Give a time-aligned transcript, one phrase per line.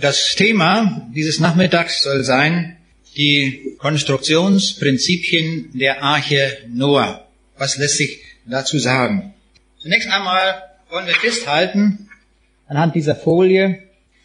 [0.00, 2.76] Das Thema dieses Nachmittags soll sein,
[3.16, 7.26] die Konstruktionsprinzipien der Arche Noah.
[7.58, 9.34] Was lässt sich dazu sagen?
[9.80, 12.08] Zunächst einmal wollen wir festhalten,
[12.66, 13.82] anhand dieser Folie,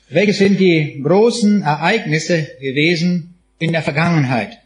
[0.09, 4.59] welche sind die großen Ereignisse gewesen in der Vergangenheit.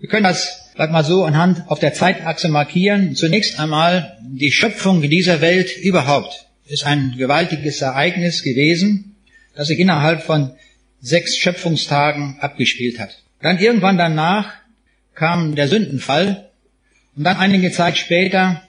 [0.00, 3.14] Wir können das, sag mal so, anhand auf der Zeitachse markieren.
[3.14, 9.11] Zunächst einmal die Schöpfung dieser Welt überhaupt ist ein gewaltiges Ereignis gewesen,
[9.54, 10.52] das sich innerhalb von
[11.00, 13.18] sechs Schöpfungstagen abgespielt hat.
[13.40, 14.52] Dann irgendwann danach
[15.14, 16.50] kam der Sündenfall
[17.16, 18.62] und dann einige Zeit später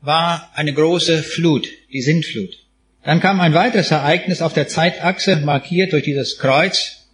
[0.00, 2.56] war eine große Flut, die Sintflut.
[3.04, 7.06] Dann kam ein weiteres Ereignis auf der Zeitachse, markiert durch dieses Kreuz,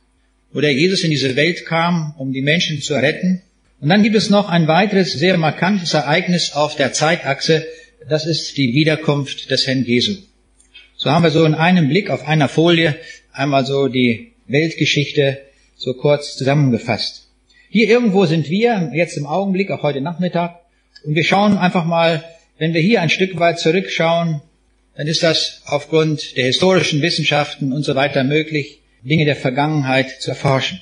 [0.53, 3.43] wo der Jesus in diese Welt kam, um die Menschen zu retten.
[3.81, 7.67] Und dann gibt es noch ein weiteres sehr markantes Ereignis auf der Zeitachse,
[8.09, 10.17] das ist die Wiederkunft des Herrn Jesu.
[11.05, 12.97] So haben wir so in einem Blick auf einer Folie
[13.31, 15.43] einmal so die Weltgeschichte
[15.77, 17.29] so kurz zusammengefasst.
[17.69, 20.61] Hier irgendwo sind wir, jetzt im Augenblick, auch heute Nachmittag,
[21.05, 22.25] und wir schauen einfach mal,
[22.57, 24.41] wenn wir hier ein Stück weit zurückschauen,
[24.97, 30.31] dann ist das aufgrund der historischen Wissenschaften und so weiter möglich, Dinge der Vergangenheit zu
[30.31, 30.81] erforschen.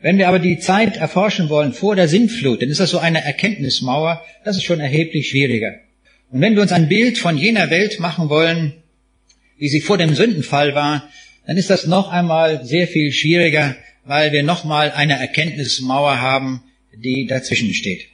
[0.00, 3.22] Wenn wir aber die Zeit erforschen wollen vor der Sintflut, dann ist das so eine
[3.22, 5.74] Erkenntnismauer, das ist schon erheblich schwieriger.
[6.30, 8.72] Und wenn wir uns ein Bild von jener Welt machen wollen,
[9.58, 11.08] wie sie vor dem Sündenfall war,
[11.46, 16.62] dann ist das noch einmal sehr viel schwieriger, weil wir nochmal eine Erkenntnismauer haben,
[16.94, 18.06] die dazwischen steht.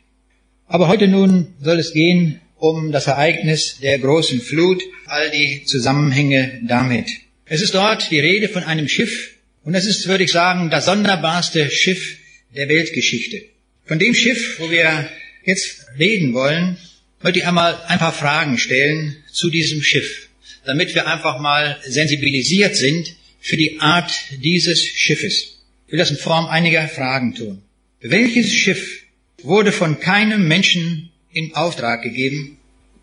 [0.67, 6.61] Aber heute nun soll es gehen um das Ereignis der großen Flut, all die Zusammenhänge
[6.67, 7.09] damit.
[7.47, 9.35] Es ist dort die Rede von einem Schiff
[9.65, 12.17] und es ist, würde ich sagen, das sonderbarste Schiff
[12.57, 13.43] der Weltgeschichte.
[13.85, 15.09] Von dem Schiff, wo wir
[15.45, 16.79] jetzt reden wollen,
[17.23, 20.29] möchte ich einmal ein paar Fragen stellen zu diesem Schiff,
[20.67, 24.13] damit wir einfach mal sensibilisiert sind für die Art
[24.43, 25.59] dieses Schiffes.
[25.87, 27.63] Ich will das in Form einiger Fragen tun.
[28.01, 29.03] Welches Schiff
[29.43, 32.59] wurde von keinem Menschen in Auftrag gegeben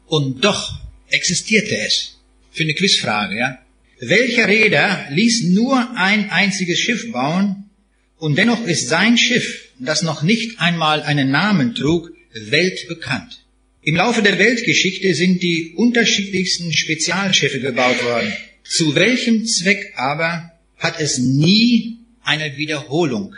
[0.08, 2.18] und doch existierte es.
[2.52, 3.60] Für eine Quizfrage, ja.
[4.00, 7.70] Welcher Räder ließ nur ein einziges Schiff bauen
[8.18, 13.42] und dennoch ist sein Schiff, das noch nicht einmal einen Namen trug, weltbekannt.
[13.84, 18.32] Im Laufe der Weltgeschichte sind die unterschiedlichsten Spezialschiffe gebaut worden.
[18.64, 23.36] Zu welchem Zweck aber hat es nie eine Wiederholung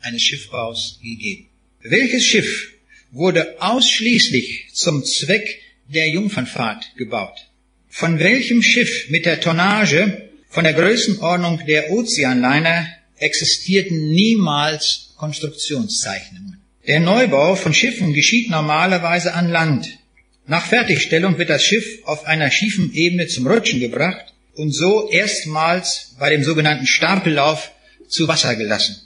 [0.00, 1.46] eines Schiffbaus gegeben?
[1.82, 2.72] Welches Schiff
[3.12, 7.46] wurde ausschließlich zum Zweck der Jungfernfahrt gebaut?
[7.88, 16.55] Von welchem Schiff mit der Tonnage von der Größenordnung der Ozeanliner existierten niemals Konstruktionszeichnungen?
[16.86, 19.98] Der Neubau von Schiffen geschieht normalerweise an Land.
[20.46, 26.14] Nach Fertigstellung wird das Schiff auf einer schiefen Ebene zum Rutschen gebracht und so erstmals
[26.20, 27.72] bei dem sogenannten Stapellauf
[28.08, 29.02] zu Wasser gelassen.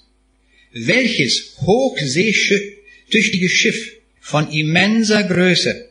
[0.72, 5.88] Welches hochseetüchtige Schiff von immenser Größe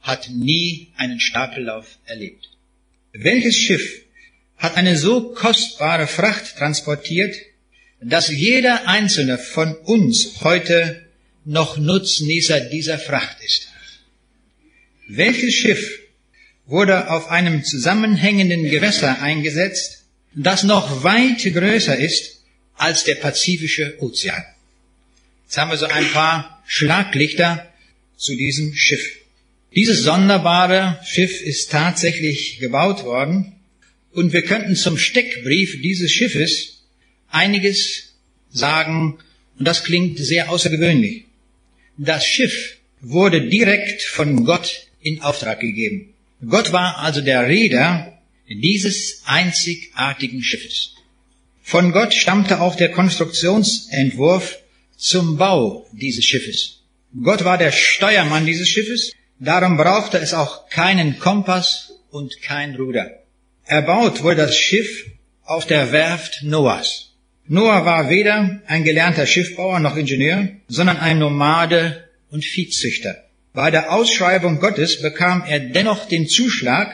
[0.00, 2.48] hat nie einen Stapellauf erlebt?
[3.12, 4.02] Welches Schiff
[4.56, 7.36] hat eine so kostbare Fracht transportiert,
[8.00, 11.05] dass jeder einzelne von uns heute
[11.46, 13.68] noch Nutznießer dieser Fracht ist?
[15.08, 16.00] Welches Schiff
[16.66, 20.04] wurde auf einem zusammenhängenden Gewässer eingesetzt,
[20.34, 22.40] das noch weit größer ist
[22.74, 24.44] als der Pazifische Ozean?
[25.44, 27.72] Jetzt haben wir so ein paar Schlaglichter
[28.16, 29.18] zu diesem Schiff.
[29.74, 33.52] Dieses sonderbare Schiff ist tatsächlich gebaut worden
[34.12, 36.82] und wir könnten zum Steckbrief dieses Schiffes
[37.28, 38.14] einiges
[38.50, 39.18] sagen
[39.58, 41.25] und das klingt sehr außergewöhnlich.
[41.98, 46.12] Das Schiff wurde direkt von Gott in Auftrag gegeben.
[46.46, 48.18] Gott war also der Reeder
[48.48, 50.94] dieses einzigartigen Schiffes.
[51.62, 54.58] Von Gott stammte auch der Konstruktionsentwurf
[54.96, 56.80] zum Bau dieses Schiffes.
[57.22, 63.22] Gott war der Steuermann dieses Schiffes, darum brauchte es auch keinen Kompass und kein Ruder.
[63.64, 65.06] Erbaut wurde das Schiff
[65.44, 67.05] auf der Werft Noahs.
[67.48, 73.24] Noah war weder ein gelernter Schiffbauer noch Ingenieur, sondern ein Nomade und Viehzüchter.
[73.52, 76.92] Bei der Ausschreibung Gottes bekam er dennoch den Zuschlag,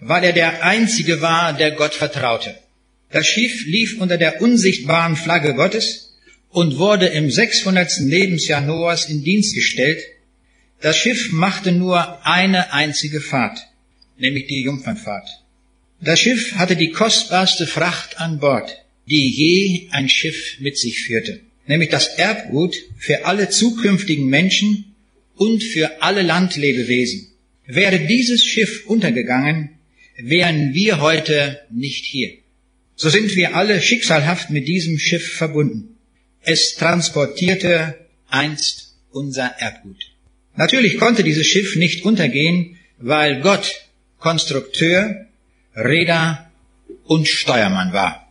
[0.00, 2.54] weil er der Einzige war, der Gott vertraute.
[3.10, 6.14] Das Schiff lief unter der unsichtbaren Flagge Gottes
[6.50, 8.00] und wurde im 600.
[8.00, 10.02] Lebensjahr Noahs in Dienst gestellt.
[10.80, 13.58] Das Schiff machte nur eine einzige Fahrt,
[14.18, 15.42] nämlich die Jungfernfahrt.
[16.00, 21.40] Das Schiff hatte die kostbarste Fracht an Bord, die je ein Schiff mit sich führte,
[21.66, 24.94] nämlich das Erbgut für alle zukünftigen Menschen
[25.36, 27.28] und für alle Landlebewesen.
[27.66, 29.70] Wäre dieses Schiff untergegangen,
[30.16, 32.32] wären wir heute nicht hier.
[32.96, 35.96] so sind wir alle schicksalhaft mit diesem Schiff verbunden.
[36.42, 37.94] Es transportierte
[38.28, 40.12] einst unser Erbgut.
[40.56, 43.86] Natürlich konnte dieses Schiff nicht untergehen, weil Gott
[44.18, 45.26] Konstrukteur,
[45.74, 46.50] Räder
[47.04, 48.25] und Steuermann war.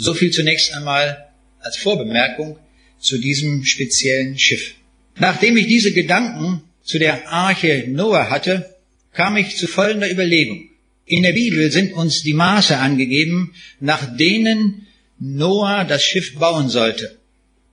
[0.00, 1.26] So viel zunächst einmal
[1.60, 2.58] als Vorbemerkung
[2.98, 4.72] zu diesem speziellen Schiff.
[5.18, 8.74] Nachdem ich diese Gedanken zu der Arche Noah hatte,
[9.12, 10.70] kam ich zu folgender Überlegung.
[11.04, 14.86] In der Bibel sind uns die Maße angegeben, nach denen
[15.18, 17.18] Noah das Schiff bauen sollte.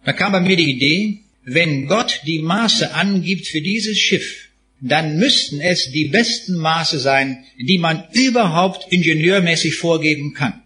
[0.03, 4.49] Da kam bei mir die Idee, wenn Gott die Maße angibt für dieses Schiff,
[4.81, 10.61] dann müssten es die besten Maße sein, die man überhaupt ingenieurmäßig vorgeben kann.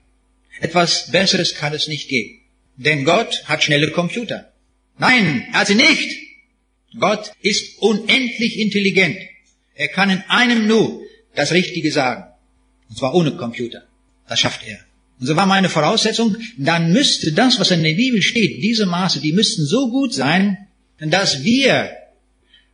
[0.62, 2.40] Etwas Besseres kann es nicht geben.
[2.78, 4.54] Denn Gott hat schnelle Computer.
[4.98, 6.10] Nein, er hat sie nicht.
[7.00, 9.18] Gott ist unendlich intelligent.
[9.74, 11.02] Er kann in einem Nu
[11.36, 12.26] das Richtige sagen.
[12.90, 13.84] Und zwar ohne Computer.
[14.28, 14.80] Das schafft er.
[15.20, 19.20] Und so war meine Voraussetzung, dann müsste das, was in der Bibel steht, diese Maße,
[19.20, 20.68] die müssten so gut sein,
[21.00, 21.92] dass wir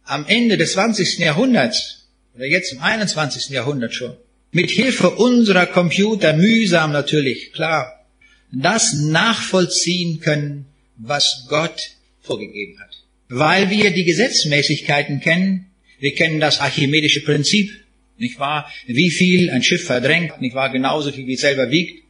[0.04, 1.20] am Ende des 20.
[1.20, 3.50] Jahrhunderts, oder jetzt im 21.
[3.50, 4.16] Jahrhundert schon,
[4.58, 8.04] mit Hilfe unserer Computer, mühsam natürlich, klar,
[8.52, 10.66] das nachvollziehen können,
[10.98, 11.80] was Gott
[12.22, 12.90] vorgegeben hat.
[13.30, 15.68] Weil wir die Gesetzmäßigkeiten kennen,
[16.00, 17.70] wir kennen das archimedische Prinzip,
[18.18, 18.68] nicht wahr?
[18.88, 20.72] Wie viel ein Schiff verdrängt, nicht wahr?
[20.72, 22.04] Genauso viel wie es selber wiegt.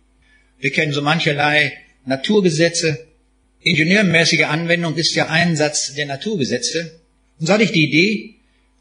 [0.58, 1.74] Wir kennen so mancherlei
[2.06, 3.08] Naturgesetze.
[3.60, 7.02] Ingenieurmäßige Anwendung ist ja Einsatz der Naturgesetze.
[7.40, 8.36] Und so hatte ich die Idee,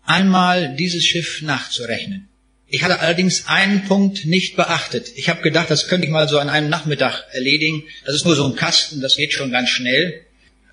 [0.04, 2.28] einmal dieses Schiff nachzurechnen.
[2.68, 5.12] Ich hatte allerdings einen Punkt nicht beachtet.
[5.14, 7.84] Ich habe gedacht, das könnte ich mal so an einem Nachmittag erledigen.
[8.04, 10.22] Das ist nur so ein Kasten, das geht schon ganz schnell.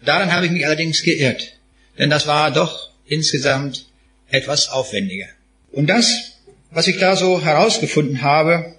[0.03, 1.53] Daran habe ich mich allerdings geirrt.
[1.99, 3.85] Denn das war doch insgesamt
[4.29, 5.27] etwas aufwendiger.
[5.71, 6.33] Und das
[6.73, 8.75] was ich da so herausgefunden habe,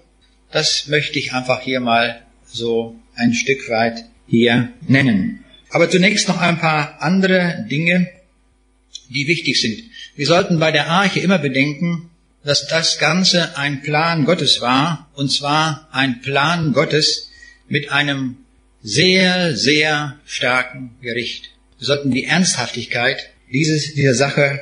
[0.51, 5.43] das möchte ich einfach hier mal so ein Stück weit hier nennen.
[5.69, 8.09] Aber zunächst noch ein paar andere Dinge,
[9.09, 9.81] die wichtig sind.
[10.15, 12.09] Wir sollten bei der Arche immer bedenken,
[12.45, 17.31] dass das Ganze ein Plan Gottes war, und zwar ein Plan Gottes
[17.67, 18.37] mit einem
[18.83, 21.49] sehr, sehr starken Gericht.
[21.79, 24.59] Wir sollten die Ernsthaftigkeit dieses, dieser Sache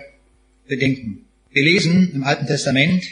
[0.68, 1.26] bedenken.
[1.52, 3.04] Wir lesen im Alten Testament,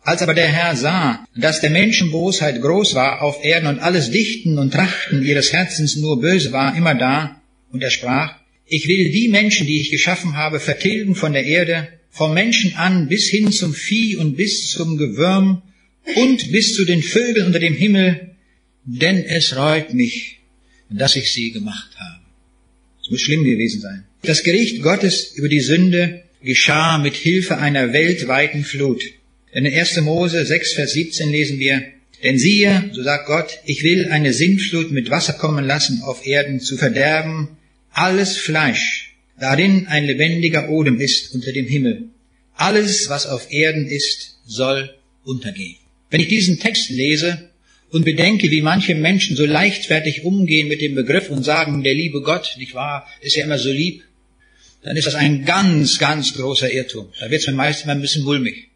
[0.00, 4.10] als aber der Herr sah, dass der Menschen Bosheit groß war auf Erden und alles
[4.10, 9.12] Dichten und Trachten ihres Herzens nur böse war, immer da, und er sprach, ich will
[9.12, 13.52] die Menschen, die ich geschaffen habe, vertilgen von der Erde, vom Menschen an bis hin
[13.52, 15.62] zum Vieh und bis zum Gewürm
[16.14, 18.30] und bis zu den Vögeln unter dem Himmel,
[18.84, 20.38] denn es reut mich,
[20.88, 22.22] dass ich sie gemacht habe.
[23.02, 24.04] Es muss schlimm gewesen sein.
[24.22, 29.02] Das Gericht Gottes über die Sünde geschah mit Hilfe einer weltweiten Flut.
[29.54, 30.00] Denn in 1.
[30.00, 31.84] Mose 6, Vers 17 lesen wir,
[32.22, 36.60] denn siehe, so sagt Gott, ich will eine Sintflut mit Wasser kommen lassen auf Erden
[36.60, 37.56] zu verderben,
[37.90, 42.08] alles Fleisch, darin ein lebendiger Odem ist unter dem Himmel.
[42.54, 44.94] Alles, was auf Erden ist, soll
[45.24, 45.76] untergehen.
[46.10, 47.50] Wenn ich diesen Text lese
[47.90, 52.22] und bedenke, wie manche Menschen so leichtfertig umgehen mit dem Begriff und sagen, der liebe
[52.22, 54.02] Gott, nicht wahr, ist ja immer so lieb,
[54.82, 57.08] dann ist das ein ganz, ganz großer Irrtum.
[57.18, 58.68] Da wird es mir meist immer ein bisschen mulmig.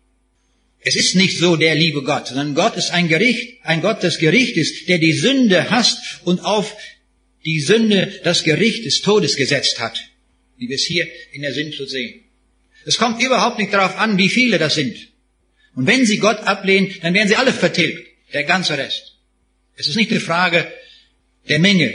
[0.81, 4.19] Es ist nicht so der liebe Gott, sondern Gott ist ein Gericht, ein Gott des
[4.19, 6.75] Gerichtes, der die Sünde hasst und auf
[7.45, 10.10] die Sünde das Gericht des Todes gesetzt hat,
[10.61, 12.21] wie wir es hier in der Sintflut sehen.
[12.87, 14.97] Es kommt überhaupt nicht darauf an, wie viele das sind.
[15.75, 19.17] Und wenn sie Gott ablehnen, dann werden sie alle vertilgt, der ganze Rest.
[19.77, 20.71] Es ist nicht eine Frage
[21.49, 21.93] der Menge,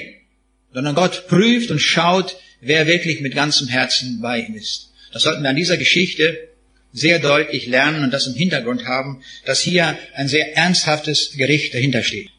[0.74, 4.91] sondern Gott prüft und schaut, wer wirklich mit ganzem Herzen bei ihm ist.
[5.13, 6.50] Das sollten wir an dieser Geschichte
[6.91, 12.03] sehr deutlich lernen und das im Hintergrund haben, dass hier ein sehr ernsthaftes Gericht dahinter
[12.03, 12.29] steht.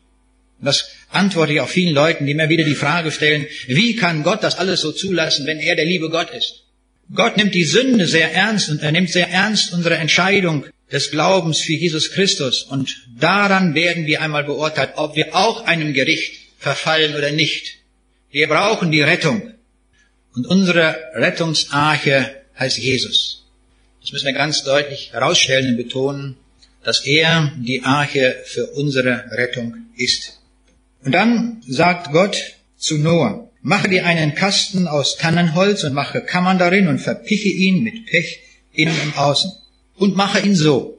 [0.61, 4.43] Das antworte ich auch vielen Leuten, die mir wieder die Frage stellen, wie kann Gott
[4.43, 6.65] das alles so zulassen, wenn er der liebe Gott ist?
[7.15, 11.61] Gott nimmt die Sünde sehr ernst und er nimmt sehr ernst unsere Entscheidung des Glaubens
[11.61, 17.15] für Jesus Christus und daran werden wir einmal beurteilt, ob wir auch einem Gericht verfallen
[17.15, 17.79] oder nicht.
[18.31, 19.53] Wir brauchen die Rettung
[20.35, 23.45] und unsere Rettungsarche heißt Jesus.
[24.01, 26.37] Das müssen wir ganz deutlich herausstellen und betonen,
[26.85, 30.36] dass er die Arche für unsere Rettung ist.
[31.07, 36.59] Und dann sagt Gott zu Noah, mache dir einen Kasten aus Tannenholz und mache Kammern
[36.59, 38.41] darin und verpiche ihn mit Pech
[38.73, 39.53] innen und außen.
[39.95, 40.99] Und mache ihn so.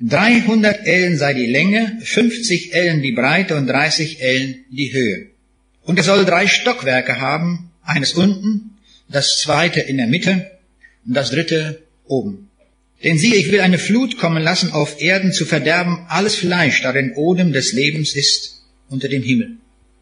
[0.00, 5.28] 300 Ellen sei die Länge, 50 Ellen die Breite und 30 Ellen die Höhe.
[5.84, 8.76] Und er soll drei Stockwerke haben, eines unten,
[9.08, 10.50] das zweite in der Mitte
[11.06, 12.50] und das dritte oben.
[13.04, 17.12] Denn siehe, ich will eine Flut kommen lassen auf Erden zu verderben alles Fleisch, darin
[17.14, 18.57] Odem des Lebens ist,
[18.88, 19.56] unter dem Himmel.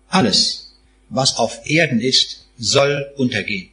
[0.09, 0.76] Alles,
[1.09, 3.69] was auf Erden ist, soll untergehen.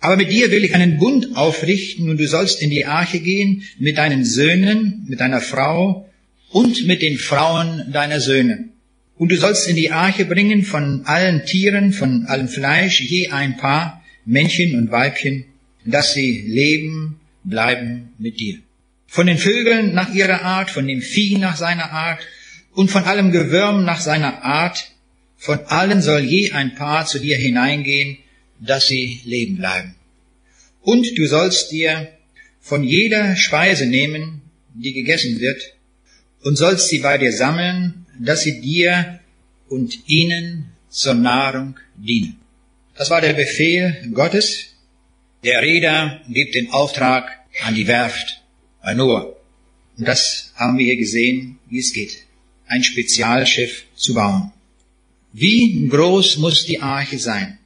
[0.00, 3.62] Aber mit dir will ich einen Bund aufrichten und du sollst in die Arche gehen
[3.78, 6.08] mit deinen Söhnen, mit deiner Frau
[6.50, 8.68] und mit den Frauen deiner Söhne.
[9.16, 13.56] Und du sollst in die Arche bringen von allen Tieren, von allem Fleisch, je ein
[13.56, 15.46] Paar, Männchen und Weibchen,
[15.84, 18.58] dass sie leben, bleiben mit dir.
[19.06, 22.20] Von den Vögeln nach ihrer Art, von dem Vieh nach seiner Art
[22.76, 24.92] und von allem Gewürm nach seiner Art,
[25.38, 28.18] von allen soll je ein Paar zu dir hineingehen,
[28.60, 29.94] dass sie leben bleiben.
[30.82, 32.12] Und du sollst dir
[32.60, 34.42] von jeder Speise nehmen,
[34.74, 35.60] die gegessen wird,
[36.42, 39.20] und sollst sie bei dir sammeln, dass sie dir
[39.68, 42.38] und ihnen zur Nahrung dienen.
[42.94, 44.66] Das war der Befehl Gottes.
[45.44, 47.30] Der Reeder gibt den Auftrag
[47.64, 48.42] an die Werft
[48.82, 49.34] bei Noah.
[49.96, 52.25] Und das haben wir hier gesehen, wie es geht.
[52.66, 54.52] Ein Spezialschiff zu bauen.
[55.32, 57.58] Wie groß muss die Arche sein?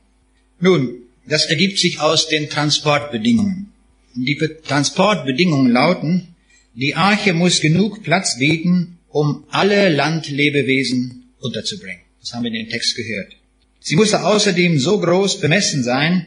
[0.61, 3.73] Nun, das ergibt sich aus den Transportbedingungen.
[4.15, 6.35] Die Transportbedingungen lauten,
[6.75, 12.03] die Arche muss genug Platz bieten, um alle Landlebewesen unterzubringen.
[12.21, 13.33] Das haben wir in dem Text gehört.
[13.81, 16.27] Sie musste außerdem so groß bemessen sein,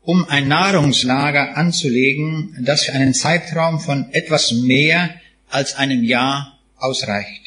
[0.00, 5.14] um ein Nahrungslager anzulegen, das für einen Zeitraum von etwas mehr
[5.48, 7.43] als einem Jahr ausreicht.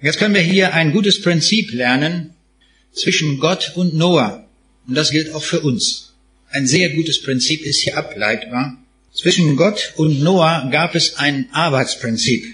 [0.00, 2.34] Jetzt können wir hier ein gutes Prinzip lernen
[2.92, 4.46] zwischen Gott und Noah.
[4.86, 6.14] Und das gilt auch für uns.
[6.50, 8.78] Ein sehr gutes Prinzip ist hier ableitbar.
[9.12, 12.44] Zwischen Gott und Noah gab es ein Arbeitsprinzip,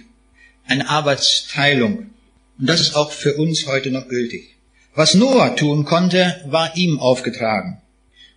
[0.67, 2.11] eine Arbeitsteilung.
[2.59, 4.55] Und das ist auch für uns heute noch gültig.
[4.95, 7.83] Was Noah tun konnte, war ihm aufgetragen.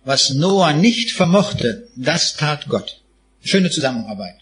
[0.04, 3.00] Was Noah nicht vermochte, das tat Gott.
[3.42, 4.36] Schöne Zusammenarbeit.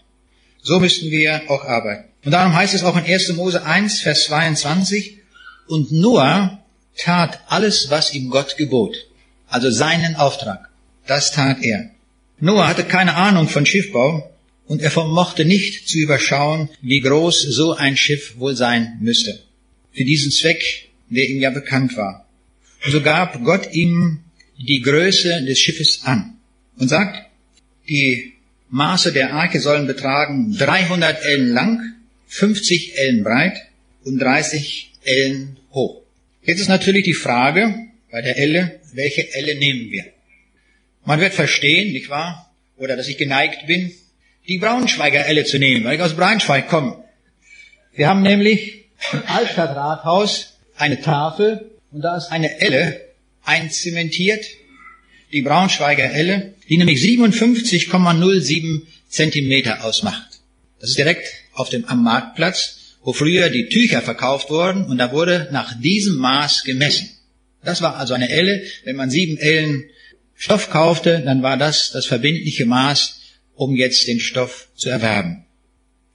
[0.61, 2.09] So müssten wir auch arbeiten.
[2.27, 3.37] Und darum heißt es auch in 1.
[3.37, 5.19] Mose 1, Vers 22,
[5.67, 6.61] und Noah
[6.97, 8.97] tat alles, was ihm Gott gebot.
[9.47, 10.67] Also seinen Auftrag.
[11.05, 11.89] Das tat er.
[12.41, 14.29] Noah hatte keine Ahnung von Schiffbau
[14.65, 19.39] und er vermochte nicht zu überschauen, wie groß so ein Schiff wohl sein müsste.
[19.93, 22.27] Für diesen Zweck, der ihm ja bekannt war.
[22.89, 24.19] So gab Gott ihm
[24.57, 26.33] die Größe des Schiffes an
[26.77, 27.25] und sagt,
[27.87, 28.33] die
[28.69, 31.93] Maße der Arke sollen betragen 300 Ellen lang,
[32.27, 33.57] 50 Ellen breit
[34.03, 36.01] und 30 Ellen hoch.
[36.43, 37.75] Jetzt ist natürlich die Frage
[38.11, 40.05] bei der Elle, welche Elle nehmen wir?
[41.05, 42.53] Man wird verstehen, nicht wahr?
[42.77, 43.91] Oder dass ich geneigt bin,
[44.47, 47.03] die Braunschweiger Elle zu nehmen, weil ich aus Braunschweig komme.
[47.93, 53.01] Wir haben nämlich im Altstadtrathaus eine Tafel und da ist eine Elle
[53.43, 54.45] einzementiert,
[55.31, 60.39] die Braunschweiger Elle, die nämlich 57,07 Zentimeter ausmacht.
[60.79, 65.11] Das ist direkt auf dem, am Marktplatz, wo früher die Tücher verkauft wurden und da
[65.11, 67.09] wurde nach diesem Maß gemessen.
[67.63, 68.63] Das war also eine Elle.
[68.83, 69.85] Wenn man sieben Ellen
[70.35, 73.19] Stoff kaufte, dann war das das verbindliche Maß,
[73.55, 75.45] um jetzt den Stoff zu erwerben.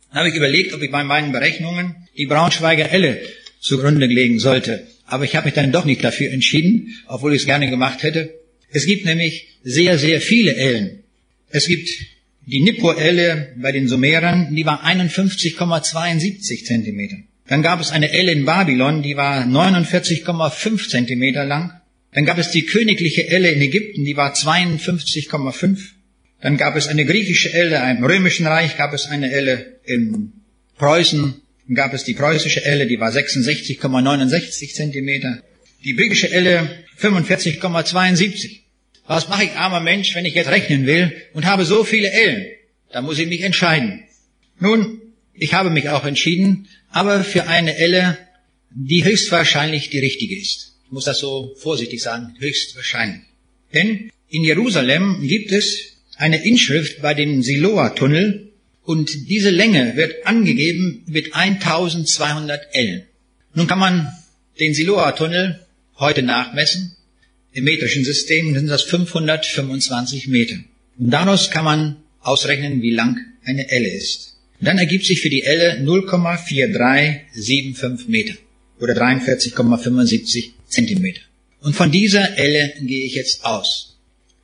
[0.08, 3.20] Dann habe ich überlegt, ob ich bei meinen Berechnungen die Braunschweiger Elle
[3.60, 4.86] zugrunde legen sollte.
[5.06, 8.34] Aber ich habe mich dann doch nicht dafür entschieden, obwohl ich es gerne gemacht hätte.
[8.70, 11.02] Es gibt nämlich sehr, sehr viele Ellen.
[11.50, 11.88] Es gibt
[12.46, 17.16] die Nippo-Elle bei den Sumerern, die war 51,72 Zentimeter.
[17.46, 21.72] Dann gab es eine Elle in Babylon, die war 49,5 Zentimeter lang.
[22.12, 25.78] Dann gab es die königliche Elle in Ägypten, die war 52,5.
[26.40, 30.32] Dann gab es eine griechische Elle, im römischen Reich gab es eine Elle in
[30.76, 31.34] Preußen,
[31.68, 35.42] dann gab es die preußische Elle, die war 66,69 Zentimeter.
[35.84, 36.68] Die britische Elle
[37.00, 38.61] 45,72.
[39.06, 42.46] Was mache ich, armer Mensch, wenn ich jetzt rechnen will und habe so viele Ellen?
[42.92, 44.04] Da muss ich mich entscheiden.
[44.58, 45.00] Nun,
[45.34, 48.18] ich habe mich auch entschieden, aber für eine Elle,
[48.70, 50.76] die höchstwahrscheinlich die richtige ist.
[50.84, 53.22] Ich muss das so vorsichtig sagen, höchstwahrscheinlich.
[53.74, 58.52] Denn in Jerusalem gibt es eine Inschrift bei dem Siloa-Tunnel,
[58.84, 63.04] und diese Länge wird angegeben mit 1200 Ellen.
[63.54, 64.12] Nun kann man
[64.58, 65.64] den Siloa-Tunnel
[65.98, 66.96] heute nachmessen.
[67.52, 70.54] Im metrischen System sind das 525 Meter.
[70.98, 74.36] Und daraus kann man ausrechnen, wie lang eine Elle ist.
[74.60, 78.34] Und dann ergibt sich für die Elle 0,4375 Meter
[78.80, 81.22] oder 43,75 Zentimeter.
[81.60, 83.98] Und von dieser Elle gehe ich jetzt aus.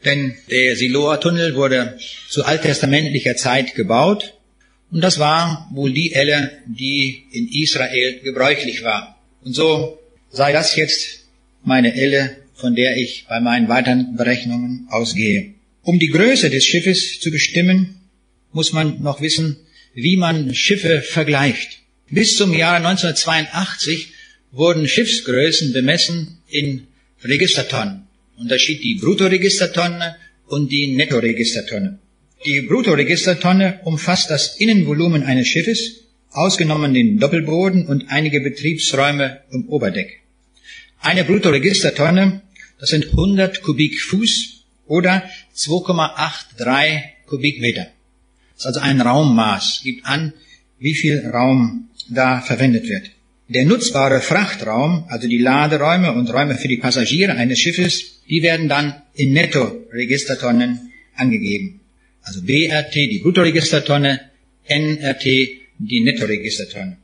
[0.04, 1.98] Denn der Siloa-Tunnel wurde
[2.28, 4.34] zu alttestamentlicher Zeit gebaut
[4.90, 9.18] und das war wohl die Elle, die in Israel gebräuchlich war.
[9.44, 9.98] Und so
[10.30, 11.26] sei das jetzt
[11.64, 15.54] meine Elle, von der ich bei meinen weiteren Berechnungen ausgehe.
[15.82, 18.00] Um die Größe des Schiffes zu bestimmen,
[18.52, 19.56] muss man noch wissen,
[19.94, 21.78] wie man Schiffe vergleicht.
[22.10, 24.08] Bis zum Jahre 1982
[24.50, 26.86] wurden Schiffsgrößen bemessen in
[27.22, 28.02] Registertonnen.
[28.38, 31.98] Unterschied die Bruttoregistertonne und die Nettoregistertonne.
[32.44, 40.22] Die Bruttoregistertonne umfasst das Innenvolumen eines Schiffes, ausgenommen den Doppelboden und einige Betriebsräume im Oberdeck.
[41.00, 42.42] Eine Bruttoregistertonne,
[42.78, 47.88] das sind 100 Kubikfuß oder 2,83 Kubikmeter.
[48.54, 50.32] Das ist also ein Raummaß, gibt an,
[50.78, 53.10] wie viel Raum da verwendet wird.
[53.48, 58.68] Der nutzbare Frachtraum, also die Laderäume und Räume für die Passagiere eines Schiffes, die werden
[58.68, 61.80] dann in Nettoregistertonnen angegeben.
[62.22, 64.20] Also BRT die Bruttoregistertonne,
[64.66, 65.24] NRT
[65.78, 66.98] die Nettoregistertonne.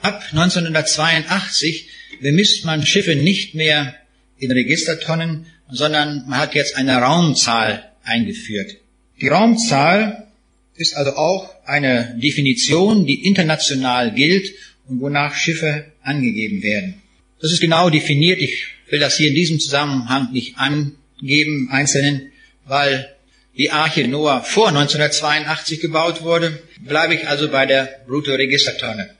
[0.00, 1.88] Ab 1982
[2.20, 3.94] bemisst man Schiffe nicht mehr
[4.38, 8.76] in Registertonnen, sondern man hat jetzt eine Raumzahl eingeführt.
[9.20, 10.26] Die Raumzahl
[10.74, 14.52] ist also auch eine Definition, die international gilt
[14.88, 17.02] und wonach Schiffe angegeben werden.
[17.40, 18.40] Das ist genau definiert.
[18.40, 22.32] Ich will das hier in diesem Zusammenhang nicht angeben, einzelnen,
[22.66, 23.08] weil
[23.56, 29.10] die Arche Noah vor 1982 gebaut wurde, bleibe ich also bei der Bruttoregistertonne.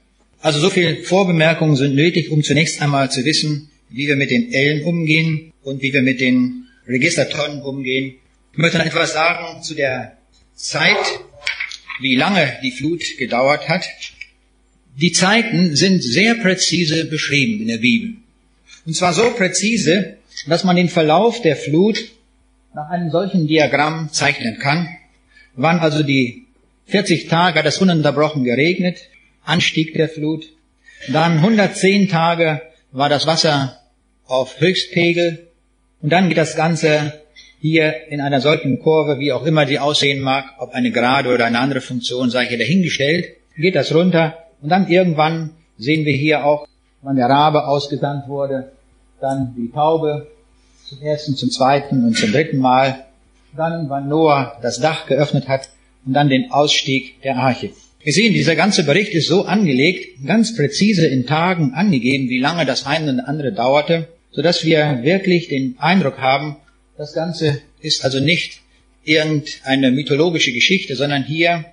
[0.41, 4.53] Also so viele Vorbemerkungen sind nötig, um zunächst einmal zu wissen, wie wir mit den
[4.53, 8.15] Ellen umgehen und wie wir mit den Registertonnen umgehen.
[8.53, 10.17] Ich möchte noch etwas sagen zu der
[10.55, 11.21] Zeit,
[12.01, 13.85] wie lange die Flut gedauert hat.
[14.97, 18.17] Die Zeiten sind sehr präzise beschrieben in der Bibel.
[18.87, 20.17] Und zwar so präzise,
[20.47, 21.99] dass man den Verlauf der Flut
[22.75, 24.89] nach einem solchen Diagramm zeichnen kann.
[25.55, 26.45] Wann also die
[26.87, 29.09] 40 Tage hat es ununterbrochen geregnet,
[29.45, 30.47] Anstieg der Flut.
[31.09, 32.63] Dann 110 Tage
[32.93, 33.79] war das Wasser
[34.27, 35.49] auf Höchstpegel.
[36.03, 37.13] Und dann geht das Ganze
[37.61, 41.47] hier in einer solchen Kurve, wie auch immer die aussehen mag, ob eine gerade oder
[41.47, 43.27] eine andere Funktion, sei hier dahingestellt,
[43.57, 46.67] geht das runter und dann irgendwann sehen wir hier auch,
[47.03, 48.73] wann der Rabe ausgesandt wurde,
[49.21, 50.27] dann die Taube
[50.89, 53.05] zum ersten, zum zweiten und zum dritten Mal,
[53.57, 55.71] dann wann Noah das Dach geöffnet hat
[56.05, 57.71] und dann den Ausstieg der Arche.
[58.07, 62.65] Wir sehen, dieser ganze Bericht ist so angelegt, ganz präzise in Tagen angegeben, wie lange
[62.65, 66.55] das eine und andere dauerte, so dass wir wirklich den Eindruck haben,
[66.97, 68.61] das Ganze ist also nicht
[69.03, 71.65] irgendeine mythologische Geschichte, sondern hier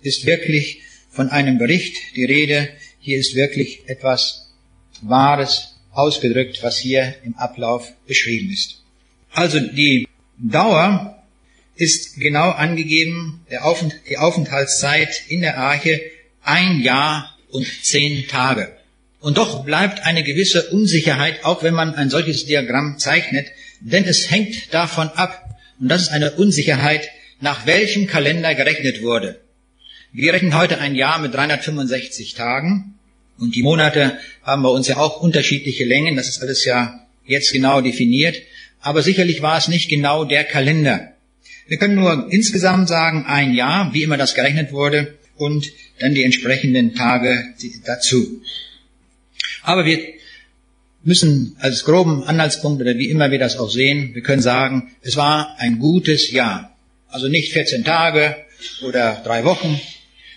[0.00, 2.70] ist wirklich von einem Bericht die Rede.
[2.98, 4.50] Hier ist wirklich etwas
[5.02, 8.82] Wahres ausgedrückt, was hier im Ablauf beschrieben ist.
[9.30, 11.21] Also die Dauer
[11.82, 16.00] ist genau angegeben, die Aufenthaltszeit in der Arche
[16.44, 18.70] ein Jahr und zehn Tage.
[19.18, 23.48] Und doch bleibt eine gewisse Unsicherheit, auch wenn man ein solches Diagramm zeichnet,
[23.80, 27.08] denn es hängt davon ab, und das ist eine Unsicherheit,
[27.40, 29.40] nach welchem Kalender gerechnet wurde.
[30.12, 32.94] Wir rechnen heute ein Jahr mit 365 Tagen
[33.38, 36.14] und die Monate haben bei uns ja auch unterschiedliche Längen.
[36.14, 38.36] Das ist alles ja jetzt genau definiert.
[38.80, 41.11] Aber sicherlich war es nicht genau der Kalender.
[41.66, 45.66] Wir können nur insgesamt sagen, ein Jahr, wie immer das gerechnet wurde, und
[45.98, 48.42] dann die entsprechenden Tage dazu.
[49.62, 49.98] Aber wir
[51.04, 55.16] müssen als groben Anhaltspunkt oder wie immer wir das auch sehen, wir können sagen, es
[55.16, 56.76] war ein gutes Jahr.
[57.08, 58.36] Also nicht 14 Tage
[58.82, 59.80] oder drei Wochen,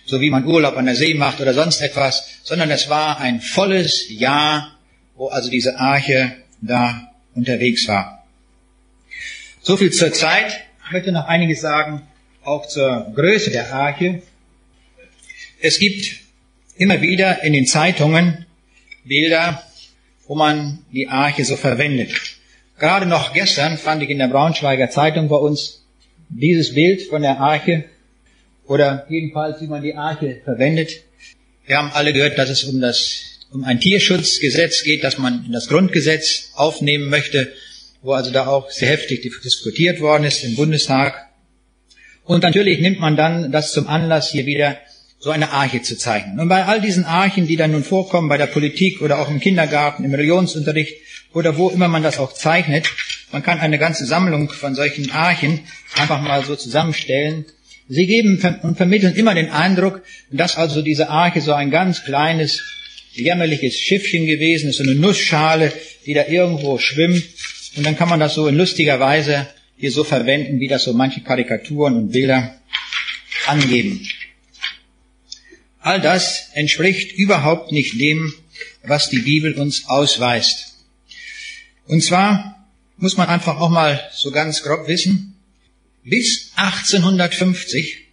[0.06, 3.42] so wie man Urlaub an der See macht oder sonst etwas, sondern es war ein
[3.42, 4.78] volles Jahr,
[5.16, 8.26] wo also diese Arche da unterwegs war.
[9.62, 10.65] So viel zur Zeit.
[10.86, 12.04] Ich möchte noch einiges sagen,
[12.44, 14.22] auch zur Größe der Arche.
[15.60, 16.18] Es gibt
[16.78, 18.46] immer wieder in den Zeitungen
[19.04, 19.64] Bilder,
[20.28, 22.12] wo man die Arche so verwendet.
[22.78, 25.84] Gerade noch gestern fand ich in der Braunschweiger Zeitung bei uns
[26.30, 27.86] dieses Bild von der Arche
[28.68, 30.92] oder jedenfalls, wie man die Arche verwendet.
[31.66, 35.52] Wir haben alle gehört, dass es um das, um ein Tierschutzgesetz geht, das man in
[35.52, 37.52] das Grundgesetz aufnehmen möchte,
[38.06, 41.28] wo also da auch sehr heftig diskutiert worden ist im Bundestag.
[42.24, 44.78] Und natürlich nimmt man dann das zum Anlass, hier wieder
[45.20, 46.40] so eine Arche zu zeichnen.
[46.40, 49.40] Und bei all diesen Archen, die dann nun vorkommen, bei der Politik oder auch im
[49.40, 50.96] Kindergarten, im Religionsunterricht
[51.34, 52.88] oder wo immer man das auch zeichnet,
[53.32, 55.62] man kann eine ganze Sammlung von solchen Archen
[55.96, 57.46] einfach mal so zusammenstellen
[57.88, 62.64] Sie geben und vermitteln immer den Eindruck, dass also diese Arche so ein ganz kleines,
[63.14, 65.72] jämmerliches Schiffchen gewesen ist, so eine Nussschale,
[66.06, 67.24] die da irgendwo schwimmt.
[67.76, 70.94] Und dann kann man das so in lustiger Weise hier so verwenden, wie das so
[70.94, 72.60] manche Karikaturen und Bilder
[73.48, 74.08] angeben.
[75.80, 78.34] All das entspricht überhaupt nicht dem,
[78.84, 80.78] was die Bibel uns ausweist.
[81.86, 85.36] Und zwar muss man einfach auch mal so ganz grob wissen,
[86.04, 88.06] bis 1850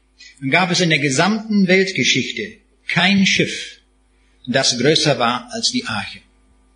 [0.50, 3.78] gab es in der gesamten Weltgeschichte kein Schiff,
[4.46, 6.18] das größer war als die Arche.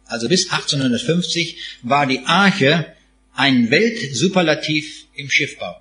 [0.06, 2.94] Also bis 1850, war die Arche
[3.34, 5.76] ein Weltsuperlativ im Schiffbau.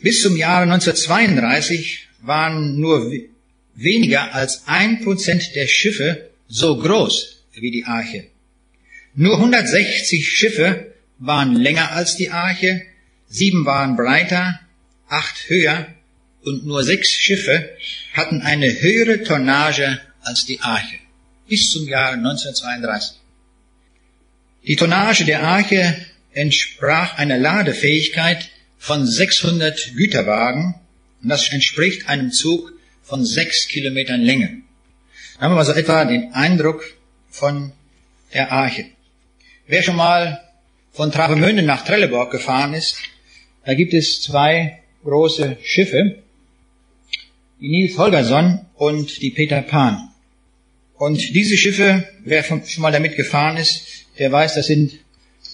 [0.00, 3.12] Bis zum Jahre 1932 waren nur
[3.74, 8.26] weniger als ein Prozent der Schiffe so groß wie die Arche.
[9.14, 12.82] Nur 160 Schiffe waren länger als die Arche,
[13.28, 14.60] sieben waren breiter,
[15.08, 15.86] acht höher
[16.42, 17.70] und nur sechs Schiffe
[18.12, 20.96] hatten eine höhere Tonnage als die Arche.
[21.50, 23.18] Bis zum Jahre 1932.
[24.68, 25.96] Die Tonnage der Arche
[26.32, 30.76] entsprach einer Ladefähigkeit von 600 Güterwagen
[31.20, 34.62] und das entspricht einem Zug von sechs Kilometern Länge.
[35.34, 36.84] Da haben wir also etwa den Eindruck
[37.30, 37.72] von
[38.32, 38.86] der Arche.
[39.66, 40.40] Wer schon mal
[40.92, 42.96] von Travemünde nach Trelleborg gefahren ist,
[43.64, 46.22] da gibt es zwei große Schiffe,
[47.60, 50.09] die Nils Holgersson und die Peter Pan.
[51.00, 54.98] Und diese Schiffe, wer schon mal damit gefahren ist, der weiß, das sind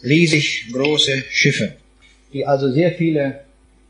[0.03, 1.77] riesig große Schiffe,
[2.33, 3.45] die also sehr viele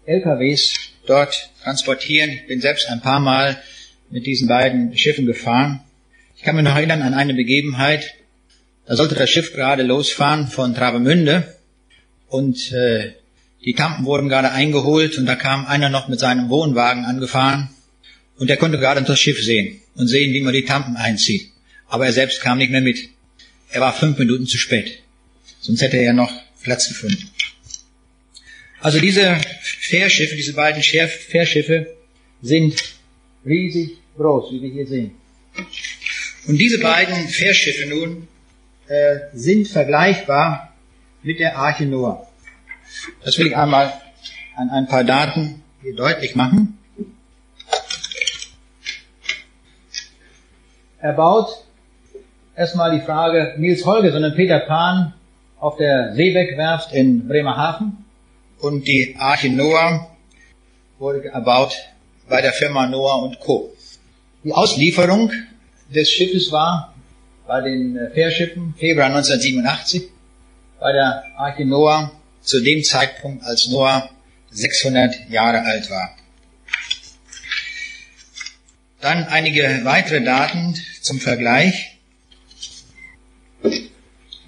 [0.05, 0.75] LKWs
[1.07, 2.29] dort transportieren.
[2.29, 3.57] Ich bin selbst ein paar Mal
[4.11, 5.81] mit diesen beiden Schiffen gefahren.
[6.37, 8.13] Ich kann mich noch erinnern an eine Begebenheit,
[8.85, 11.57] da sollte das Schiff gerade losfahren von Travemünde
[12.29, 13.13] und äh,
[13.65, 17.71] die Tampen wurden gerade eingeholt und da kam einer noch mit seinem Wohnwagen angefahren
[18.39, 21.51] und der konnte gerade das Schiff sehen und sehen, wie man die Tampen einzieht.
[21.89, 23.09] Aber er selbst kam nicht mehr mit.
[23.71, 24.99] Er war fünf Minuten zu spät.
[25.61, 27.31] Sonst hätte er noch Platz gefunden.
[28.81, 31.97] Also diese Fährschiffe, diese beiden Fährschiffe
[32.43, 32.77] sind
[33.45, 35.11] riesig groß, wie wir hier sehen.
[36.47, 38.29] Und diese beiden Fährschiffe nun
[38.89, 40.75] äh, sind vergleichbar
[41.23, 42.29] mit der Arche Noah.
[43.25, 44.01] Das will ich einmal
[44.55, 46.76] an ein paar Daten hier deutlich machen.
[51.07, 51.63] Er baut
[52.57, 55.15] erstmal die Frage Nils Holgersson und Peter Pan
[55.61, 58.05] auf der Seebeck-Werft in Bremerhaven
[58.59, 60.11] und die Arche Noah
[60.99, 61.77] wurde erbaut
[62.29, 63.73] bei der Firma Noah und Co.
[64.43, 65.31] Die Auslieferung
[65.95, 66.93] des Schiffes war
[67.47, 70.09] bei den äh, Fährschiffen Februar 1987,
[70.81, 74.11] bei der Arche Noah zu dem Zeitpunkt, als Noah
[74.51, 76.16] 600 Jahre alt war.
[79.07, 81.97] Dann einige weitere Daten zum Vergleich.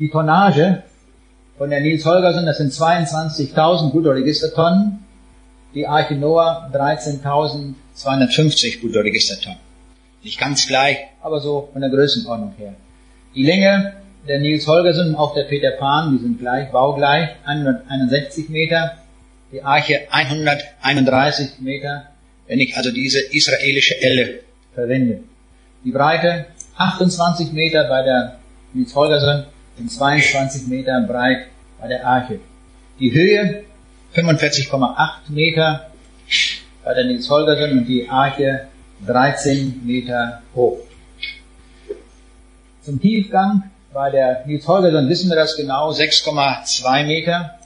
[0.01, 0.83] Die Tonnage
[1.57, 4.99] von der Nils Holgersen, das sind 22.000 Bruttoregistertonnen.
[5.77, 9.61] Die Arche Noah 13.250 Bruttoregistertonnen.
[10.25, 12.75] Nicht ganz gleich, aber so von der Größenordnung her.
[13.37, 13.93] Die Länge
[14.27, 18.97] der Nils Holgersen und auch der Peter Pan, die sind gleich, baugleich, 161 Meter.
[19.53, 22.09] Die Arche 131 Meter,
[22.49, 24.48] wenn ich also diese israelische Elle
[24.79, 25.25] verwende.
[25.85, 28.39] Die Breite 28 Meter bei der
[28.73, 31.49] Nils Holgersen und 22 Meter breit
[31.81, 32.39] bei der Arche.
[33.01, 33.65] Die Höhe
[34.15, 35.91] 45,8 Meter
[36.85, 38.69] bei der Nils Holgersen und die Arche
[39.05, 40.79] 13 Meter hoch.
[42.83, 47.59] Zum Tiefgang bei der Nils Holgersson wissen wir das genau, 6,2 Meter.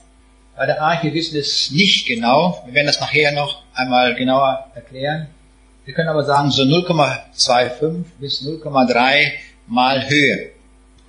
[0.57, 2.63] Bei der Arche wissen wir es nicht genau.
[2.65, 5.27] Wir werden das nachher noch einmal genauer erklären.
[5.85, 9.33] Wir können aber sagen, so 0,25 bis 0,3
[9.67, 10.51] mal Höhe.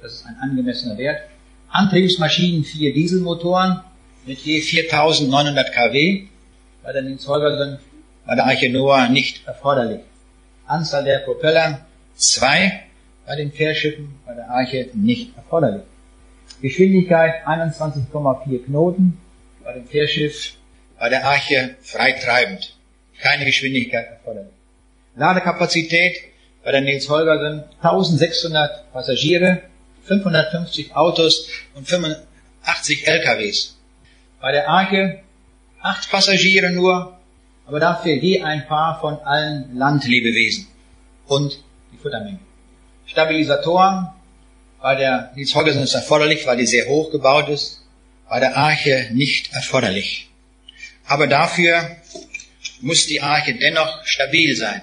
[0.02, 1.22] Das ist ein angemessener Wert.
[1.68, 3.82] Antriebsmaschinen, vier Dieselmotoren
[4.26, 6.24] mit je 4900 kW.
[6.82, 7.78] Bei der Nils Holgersson,
[8.26, 10.00] bei der Arche Noah nicht erforderlich.
[10.66, 12.82] Anzahl der Propeller, zwei
[13.26, 15.84] bei den Fährschiffen bei der Arche nicht erforderlich.
[16.60, 19.20] Geschwindigkeit 21,4 Knoten
[19.62, 20.54] bei dem Fährschiff,
[20.98, 22.76] bei der Arche freitreibend.
[23.20, 24.52] Keine Geschwindigkeit erforderlich.
[25.16, 26.16] Ladekapazität
[26.64, 29.62] bei der Nils Holgersen 1600 Passagiere,
[30.04, 33.76] 550 Autos und 85 LKWs.
[34.40, 35.20] Bei der Arche
[35.80, 37.16] acht Passagiere nur,
[37.66, 40.66] aber dafür je ein Paar von allen Landlebewesen
[41.26, 42.40] und die Futtermenge.
[43.06, 44.08] Stabilisatoren.
[44.80, 47.82] Bei der Nils Holgersen ist erforderlich, weil die sehr hoch gebaut ist.
[48.28, 50.28] Bei der Arche nicht erforderlich.
[51.06, 51.96] Aber dafür
[52.80, 54.82] muss die Arche dennoch stabil sein.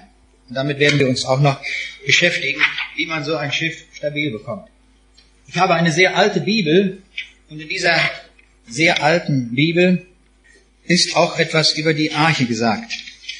[0.52, 1.62] Und damit werden wir uns auch noch
[2.04, 2.60] beschäftigen,
[2.96, 4.68] wie man so ein Schiff stabil bekommt.
[5.48, 6.98] Ich habe eine sehr alte Bibel
[7.48, 7.98] und in dieser
[8.68, 10.04] sehr alten Bibel
[10.84, 12.92] ist auch etwas über die Arche gesagt.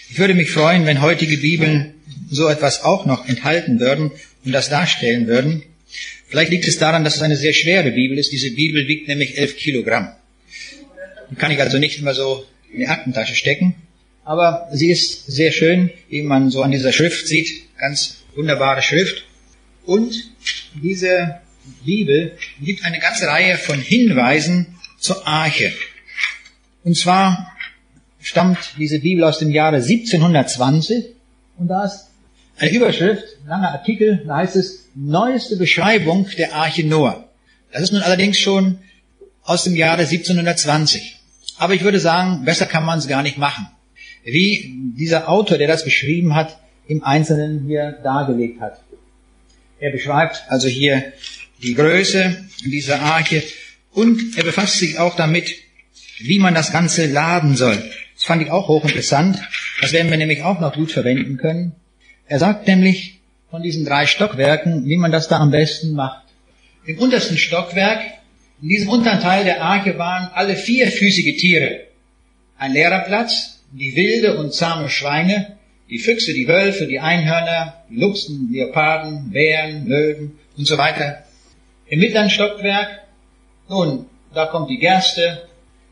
[0.08, 1.92] Ich würde mich freuen, wenn heutige Bibeln
[2.30, 4.10] so etwas auch noch enthalten würden
[4.46, 5.64] und das darstellen würden.
[6.28, 8.32] Vielleicht liegt es daran, dass es eine sehr schwere Bibel ist.
[8.32, 10.12] Diese Bibel wiegt nämlich elf Kilogramm.
[11.30, 13.74] Die kann ich also nicht immer so in die Aktentasche stecken.
[14.24, 17.76] Aber sie ist sehr schön, wie man so an dieser Schrift sieht.
[17.78, 19.24] Ganz wunderbare Schrift.
[19.84, 20.14] Und
[20.74, 21.40] diese
[21.84, 25.72] Bibel gibt eine ganze Reihe von Hinweisen zur Arche.
[26.84, 27.52] Und zwar
[28.20, 31.14] stammt diese Bibel aus dem Jahre 1720
[31.58, 32.08] und da ist
[32.58, 37.28] eine Überschrift, ein langer Artikel, da heißt es neueste Beschreibung der Arche Noah.
[37.72, 38.78] Das ist nun allerdings schon
[39.42, 41.18] aus dem Jahre 1720.
[41.58, 43.66] Aber ich würde sagen, besser kann man es gar nicht machen.
[44.24, 48.80] Wie dieser Autor, der das beschrieben hat, im Einzelnen hier dargelegt hat.
[49.80, 51.12] Er beschreibt also hier
[51.62, 53.42] die Größe dieser Arche
[53.92, 55.54] und er befasst sich auch damit,
[56.18, 57.76] wie man das Ganze laden soll.
[58.14, 59.38] Das fand ich auch hochinteressant.
[59.80, 61.72] Das werden wir nämlich auch noch gut verwenden können.
[62.26, 63.18] Er sagt nämlich
[63.50, 66.24] von diesen drei Stockwerken, wie man das da am besten macht.
[66.84, 68.00] Im untersten Stockwerk,
[68.62, 71.80] in diesem unteren Teil der Arche waren alle vierfüßige Tiere.
[72.56, 75.56] Ein leerer Platz, die wilde und zahme Schweine,
[75.88, 81.24] die Füchse, die Wölfe, die Einhörner, die Luchsen, Leoparden, Bären, Löwen und so weiter.
[81.86, 83.02] Im mittleren Stockwerk,
[83.68, 85.48] nun, da kommt die Gerste,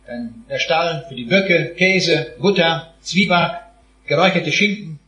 [0.07, 3.61] dann der Stall für die Böcke, Käse, Butter, Zwieback,
[4.07, 4.99] geräucherte Schinken,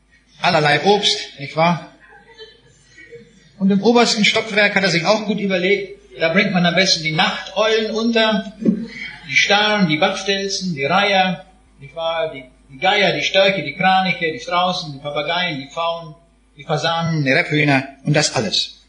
[0.41, 1.89] allerlei Obst, nicht wahr?
[3.59, 7.05] Und im obersten Stockwerk hat er sich auch gut überlegt, da bringt man am besten
[7.05, 11.47] die Nachteulen unter, die Starren, die Backstelzen, die Reiher,
[11.81, 12.33] nicht wahr?
[12.33, 16.15] Die die Geier, die Störche, die Kraniche, die Straußen, die Papageien, die Pfauen,
[16.57, 18.81] die Fasanen, die Rebhühner und das alles.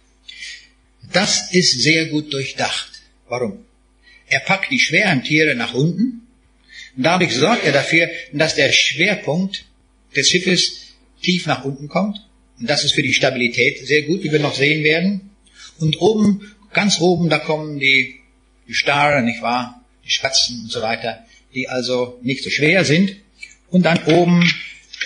[1.12, 2.90] Das ist sehr gut durchdacht.
[3.28, 3.66] Warum?
[4.28, 6.22] Er packt die schweren Tiere nach unten
[6.96, 9.66] und dadurch sorgt er dafür, dass der Schwerpunkt
[10.16, 12.18] des Schiffes tief nach unten kommt.
[12.60, 15.32] Und das ist für die Stabilität sehr gut, wie wir noch sehen werden.
[15.80, 18.16] Und oben, ganz oben, da kommen die,
[18.68, 19.84] die Starre, nicht wahr?
[20.06, 23.23] Die Spatzen und so weiter, die also nicht so schwer sind
[23.74, 24.48] und dann oben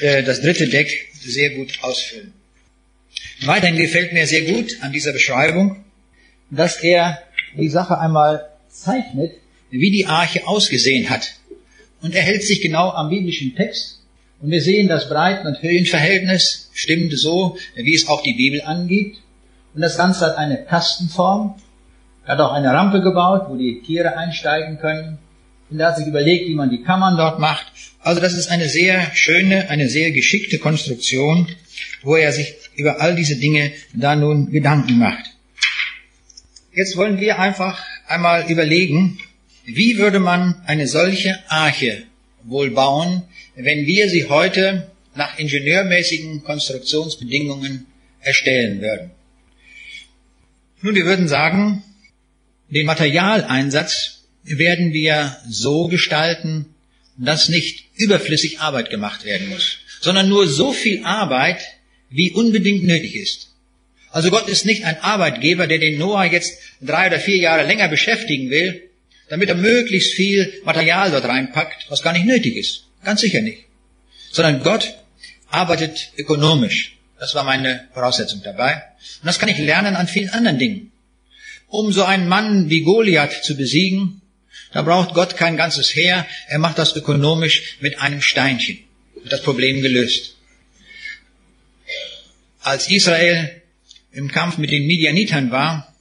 [0.02, 2.34] äh, das dritte Deck sehr gut ausfüllen.
[3.46, 5.86] Weiterhin gefällt mir sehr gut an dieser Beschreibung,
[6.52, 7.24] dass er
[7.58, 9.32] die Sache einmal zeichnet,
[9.72, 11.36] wie die Arche ausgesehen hat.
[12.02, 14.02] Und er hält sich genau am biblischen Text.
[14.42, 19.18] Und wir sehen, das Breiten- und Höhenverhältnis stimmt so, wie es auch die Bibel angibt.
[19.74, 21.56] Und das Ganze hat eine Kastenform.
[22.26, 25.20] Er hat auch eine Rampe gebaut, wo die Tiere einsteigen können.
[25.70, 27.66] Und er hat sich überlegt, wie man die Kammern dort macht.
[28.08, 31.46] Also das ist eine sehr schöne, eine sehr geschickte Konstruktion,
[32.04, 35.26] wo er sich über all diese Dinge da nun Gedanken macht.
[36.74, 39.20] Jetzt wollen wir einfach einmal überlegen,
[39.66, 42.04] wie würde man eine solche Arche
[42.44, 43.24] wohl bauen,
[43.58, 47.88] wenn wir sie heute nach ingenieurmäßigen Konstruktionsbedingungen
[48.22, 49.12] erstellen würden.
[50.82, 51.84] Nun, wir würden sagen,
[52.70, 56.74] den Materialeinsatz werden wir so gestalten,
[57.18, 61.60] dass nicht überflüssig Arbeit gemacht werden muss, sondern nur so viel Arbeit,
[62.10, 63.50] wie unbedingt nötig ist.
[64.12, 67.90] Also Gott ist nicht ein Arbeitgeber, der den Noah jetzt drei oder vier Jahre länger
[67.90, 68.90] beschäftigen will,
[69.30, 72.86] damit er möglichst viel Material dort reinpackt, was gar nicht nötig ist.
[73.04, 73.66] Ganz sicher nicht.
[74.32, 74.96] Sondern Gott
[75.50, 76.98] arbeitet ökonomisch.
[77.20, 78.74] Das war meine Voraussetzung dabei.
[79.22, 80.92] Und das kann ich lernen an vielen anderen Dingen.
[81.68, 84.22] Um so einen Mann wie Goliath zu besiegen,
[84.74, 88.80] da braucht Gott kein ganzes Heer, er macht das ökonomisch mit einem Steinchen.
[89.26, 90.36] Das Problem gelöst.
[92.62, 93.62] Als Israel
[94.12, 95.96] im Kampf mit den Midianitern war,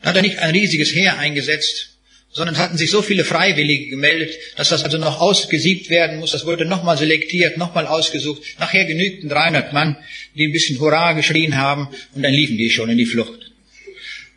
[0.00, 1.92] da hat er nicht ein riesiges Heer eingesetzt,
[2.32, 6.32] sondern hatten sich so viele Freiwillige gemeldet, dass das also noch ausgesiebt werden muss.
[6.32, 8.42] Das wurde nochmal selektiert, nochmal ausgesucht.
[8.58, 9.96] Nachher genügten 300 Mann,
[10.34, 13.52] die ein bisschen Hurra geschrien haben und dann liefen die schon in die Flucht.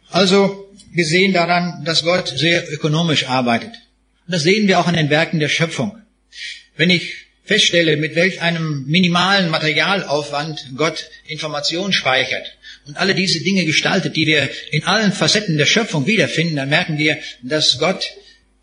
[0.09, 0.64] Also
[0.95, 3.73] wir sehen daran, dass Gott sehr ökonomisch arbeitet.
[4.25, 6.01] Und das sehen wir auch an den Werken der Schöpfung.
[6.77, 13.65] Wenn ich feststelle, mit welch einem minimalen Materialaufwand Gott Information speichert und alle diese Dinge
[13.65, 18.05] gestaltet, die wir in allen Facetten der Schöpfung wiederfinden, dann merken wir, dass Gott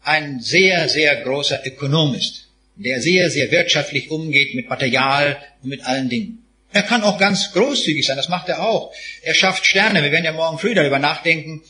[0.02, 5.84] ein sehr, sehr großer Ökonom ist, der sehr, sehr wirtschaftlich umgeht mit Material und mit
[5.84, 6.38] allen Dingen.
[6.72, 8.92] Er kann auch ganz großzügig sein, das macht er auch.
[9.22, 11.62] Er schafft Sterne, wir werden ja morgen früh darüber nachdenken,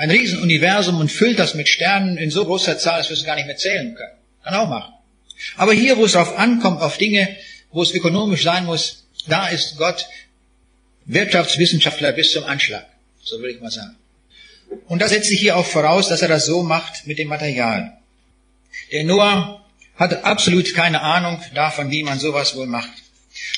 [0.00, 3.36] ein Riesenuniversum und füllt das mit Sternen in so großer Zahl, dass wir es gar
[3.36, 4.16] nicht mehr zählen können.
[4.42, 4.94] Kann auch machen.
[5.56, 7.36] Aber hier, wo es darauf ankommt, auf Dinge,
[7.70, 10.06] wo es ökonomisch sein muss, da ist Gott
[11.04, 12.86] Wirtschaftswissenschaftler bis zum Anschlag.
[13.22, 13.94] So würde ich mal sagen.
[14.86, 17.98] Und das setzt sich hier auch voraus, dass er das so macht mit dem Material.
[18.92, 19.62] Der Noah
[19.96, 23.02] hatte absolut keine Ahnung davon, wie man sowas wohl macht.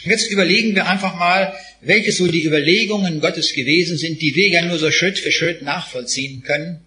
[0.04, 4.48] Und jetzt überlegen wir einfach mal, welche so die Überlegungen Gottes gewesen sind, die wir
[4.48, 6.80] ja nur so Schritt für Schritt nachvollziehen können.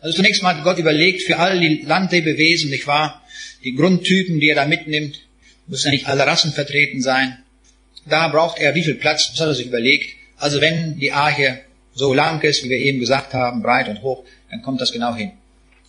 [0.00, 3.22] Also zunächst mal hat Gott überlegt, für all die Landlebewesen, nicht wahr?
[3.64, 5.20] Die Grundtypen, die er da mitnimmt,
[5.66, 7.38] müssen ja nicht alle Rassen vertreten sein.
[8.08, 10.14] Da braucht er wie viel Platz, das hat er sich überlegt.
[10.36, 11.60] Also wenn die Arche
[11.94, 15.14] so lang ist, wie wir eben gesagt haben, breit und hoch, dann kommt das genau
[15.14, 15.32] hin.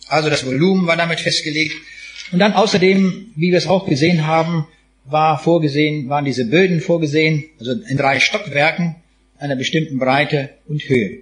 [0.08, 1.74] Also das Volumen war damit festgelegt.
[2.32, 4.66] Und dann außerdem, wie wir es auch gesehen haben,
[5.10, 8.96] war vorgesehen, waren diese Böden vorgesehen, also in drei Stockwerken
[9.38, 11.20] einer bestimmten Breite und Höhe.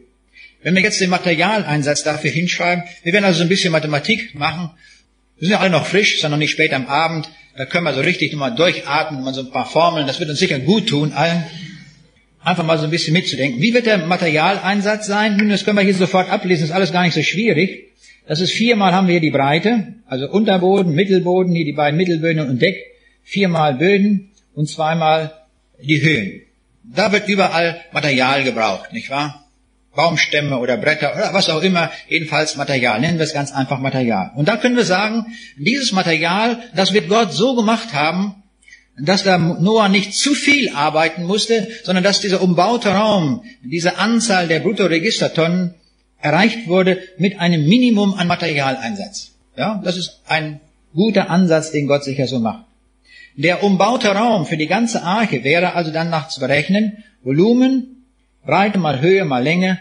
[0.63, 4.71] Wenn wir jetzt den Materialeinsatz dafür hinschreiben, wir werden also so ein bisschen Mathematik machen.
[5.39, 7.29] Wir sind ja alle noch frisch, ist noch nicht spät am Abend.
[7.57, 10.07] Da können wir so richtig nochmal durchatmen, mal so ein paar Formeln.
[10.07, 11.45] Das wird uns sicher gut tun, allen.
[12.43, 13.61] Einfach mal so ein bisschen mitzudenken.
[13.61, 15.37] Wie wird der Materialeinsatz sein?
[15.37, 17.89] Nun, das können wir hier sofort ablesen, ist alles gar nicht so schwierig.
[18.27, 22.49] Das ist viermal haben wir hier die Breite, also Unterboden, Mittelboden, hier die beiden Mittelböden
[22.49, 22.77] und Deck,
[23.29, 25.35] viermal Böden und zweimal
[25.81, 26.43] die Höhen.
[26.83, 29.45] Da wird überall Material gebraucht, nicht wahr?
[29.95, 33.01] Baumstämme oder Bretter oder was auch immer, jedenfalls Material.
[33.01, 34.31] Nennen wir es ganz einfach Material.
[34.35, 38.43] Und da können wir sagen, dieses Material, das wird Gott so gemacht haben,
[38.99, 44.49] dass da Noah nicht zu viel arbeiten musste, sondern dass dieser umbaute Raum, diese Anzahl
[44.49, 45.75] der Bruttoregistertonnen
[46.21, 49.33] erreicht wurde mit einem Minimum an Materialeinsatz.
[49.57, 50.61] Ja, das ist ein
[50.95, 52.68] guter Ansatz, den Gott sicher so macht.
[53.39, 58.05] Der umbaute Raum für die ganze Arche wäre also dann nach zu berechnen, Volumen,
[58.45, 59.79] Breite mal Höhe mal Länge,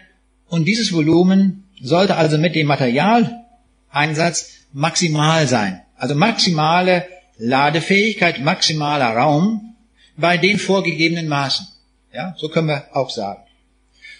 [0.47, 5.81] und dieses Volumen sollte also mit dem Materialeinsatz maximal sein.
[5.95, 7.07] Also maximale
[7.39, 9.73] Ladefähigkeit, maximaler Raum
[10.17, 11.67] bei den vorgegebenen Maßen.
[12.13, 13.41] Ja, so können wir auch sagen.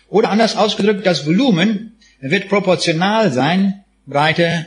[0.10, 4.66] Oder anders ausgedrückt, das Volumen wird proportional sein, Breite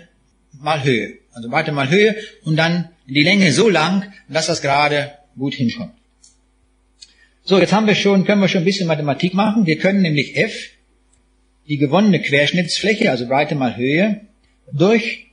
[0.52, 1.18] mal Höhe.
[1.32, 5.92] Also Breite mal Höhe und dann die Länge so lang, dass das gerade gut hinkommt.
[7.44, 9.66] So, jetzt haben wir schon, können wir schon ein bisschen Mathematik machen.
[9.66, 10.70] Wir können nämlich F,
[11.68, 14.20] die gewonnene Querschnittsfläche, also Breite mal Höhe,
[14.72, 15.26] durch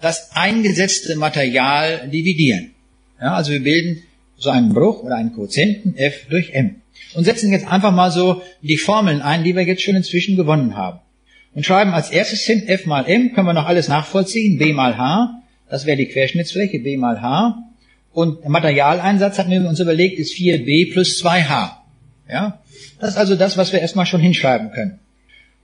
[0.00, 2.72] das eingesetzte Material dividieren.
[3.20, 4.02] Ja, also wir bilden
[4.36, 6.82] so einen Bruch oder einen Quotienten F durch M.
[7.14, 10.76] Und setzen jetzt einfach mal so die Formeln ein, die wir jetzt schon inzwischen gewonnen
[10.76, 11.00] haben.
[11.54, 14.98] Und schreiben als erstes hin F mal M, können wir noch alles nachvollziehen, B mal
[14.98, 17.58] H, das wäre die Querschnittsfläche, B mal H.
[18.12, 21.72] Und der Materialeinsatz hatten wir uns überlegt, ist 4B plus 2H.
[22.28, 22.60] Ja?
[22.98, 24.98] Das ist also das, was wir erstmal schon hinschreiben können.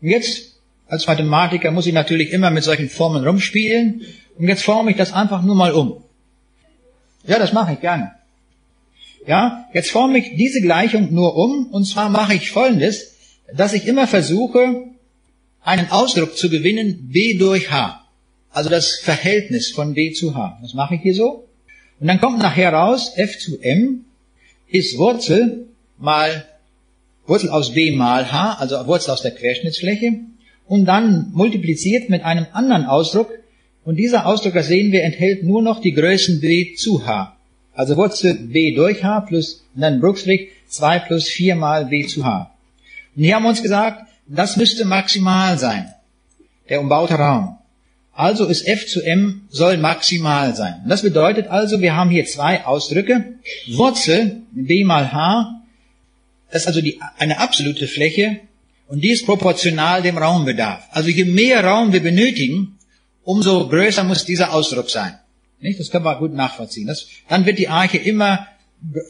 [0.01, 4.03] Und jetzt, als Mathematiker, muss ich natürlich immer mit solchen Formeln rumspielen.
[4.37, 6.03] Und jetzt forme ich das einfach nur mal um.
[7.27, 8.12] Ja, das mache ich gerne.
[9.27, 11.69] Ja, jetzt forme ich diese Gleichung nur um.
[11.69, 13.15] Und zwar mache ich Folgendes,
[13.55, 14.88] dass ich immer versuche,
[15.62, 18.02] einen Ausdruck zu gewinnen, B durch H.
[18.53, 20.59] Also das Verhältnis von B zu H.
[20.62, 21.49] Das mache ich hier so.
[22.01, 24.05] Und dann kommt nachher raus, F zu M
[24.69, 26.45] ist Wurzel mal
[27.27, 30.15] Wurzel aus B mal H, also Wurzel aus der Querschnittsfläche,
[30.67, 33.31] und dann multipliziert mit einem anderen Ausdruck,
[33.85, 37.37] und dieser Ausdruck, das sehen wir, enthält nur noch die Größen B zu H.
[37.75, 42.25] Also Wurzel B durch H plus, und dann Bruchstrich 2 plus 4 mal B zu
[42.25, 42.53] H.
[43.17, 45.93] Und hier haben wir uns gesagt, das müsste maximal sein,
[46.69, 47.59] der umbaute Raum.
[48.14, 50.83] Also ist f zu m soll maximal sein.
[50.87, 53.38] Das bedeutet also, wir haben hier zwei Ausdrücke.
[53.68, 55.62] Wurzel b mal h,
[56.51, 58.40] das ist also die, eine absolute Fläche
[58.88, 60.87] und die ist proportional dem Raumbedarf.
[60.90, 62.79] Also je mehr Raum wir benötigen,
[63.25, 65.18] umso größer muss dieser Ausdruck sein.
[65.61, 65.81] Nicht?
[65.81, 66.88] Das können wir gut nachvollziehen.
[66.88, 68.46] Das, dann wird die Arche immer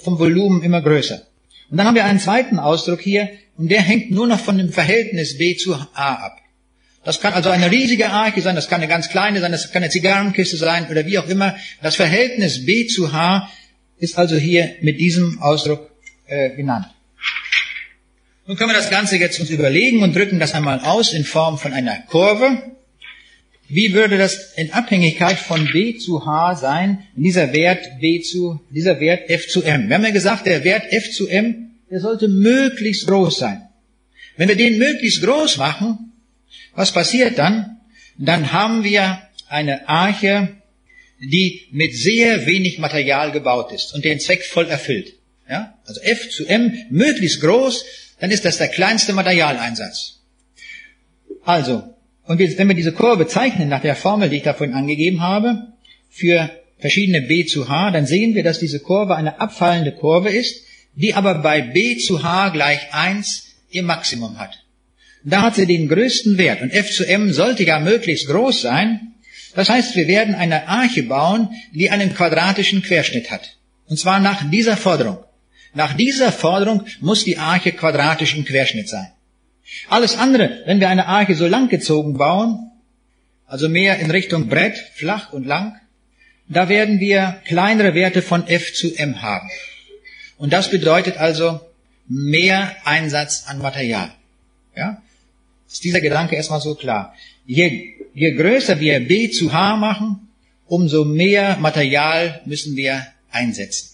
[0.02, 1.22] vom Volumen immer größer.
[1.70, 4.70] Und dann haben wir einen zweiten Ausdruck hier und der hängt nur noch von dem
[4.70, 6.41] Verhältnis b zu a ab.
[7.04, 9.82] Das kann also eine riesige Arche sein, das kann eine ganz kleine sein, das kann
[9.82, 11.56] eine Zigarrenkiste sein oder wie auch immer.
[11.82, 13.50] Das Verhältnis B zu H
[13.98, 15.90] ist also hier mit diesem Ausdruck
[16.26, 16.86] äh, genannt.
[18.46, 21.58] Nun können wir das Ganze jetzt uns überlegen und drücken das einmal aus in Form
[21.58, 22.62] von einer Kurve.
[23.68, 29.00] Wie würde das in Abhängigkeit von B zu H sein, dieser Wert B zu, dieser
[29.00, 29.88] Wert F zu M?
[29.88, 33.62] Wir haben ja gesagt, der Wert F zu M, der sollte möglichst groß sein.
[34.36, 36.11] Wenn wir den möglichst groß machen,
[36.74, 37.80] was passiert dann?
[38.18, 40.48] Dann haben wir eine Arche,
[41.18, 45.14] die mit sehr wenig Material gebaut ist und den Zweck voll erfüllt.
[45.48, 45.78] Ja?
[45.86, 47.84] Also F zu M, möglichst groß,
[48.20, 50.20] dann ist das der kleinste Materialeinsatz.
[51.44, 51.82] Also,
[52.24, 55.72] und wenn wir diese Kurve zeichnen nach der Formel, die ich da vorhin angegeben habe,
[56.08, 60.64] für verschiedene B zu H, dann sehen wir, dass diese Kurve eine abfallende Kurve ist,
[60.94, 64.61] die aber bei B zu H gleich 1 ihr Maximum hat.
[65.24, 66.62] Da hat sie den größten Wert.
[66.62, 69.12] Und F zu M sollte ja möglichst groß sein.
[69.54, 73.56] Das heißt, wir werden eine Arche bauen, die einen quadratischen Querschnitt hat.
[73.86, 75.18] Und zwar nach dieser Forderung.
[75.74, 79.08] Nach dieser Forderung muss die Arche quadratisch im Querschnitt sein.
[79.88, 82.70] Alles andere, wenn wir eine Arche so langgezogen bauen,
[83.46, 85.76] also mehr in Richtung Brett, flach und lang,
[86.48, 89.48] da werden wir kleinere Werte von F zu M haben.
[90.36, 91.60] Und das bedeutet also
[92.08, 94.10] mehr Einsatz an Material.
[94.76, 95.00] Ja?
[95.72, 97.14] Ist dieser Gedanke erstmal so klar.
[97.46, 100.28] Je, je größer wir B zu H machen,
[100.66, 103.90] umso mehr Material müssen wir einsetzen.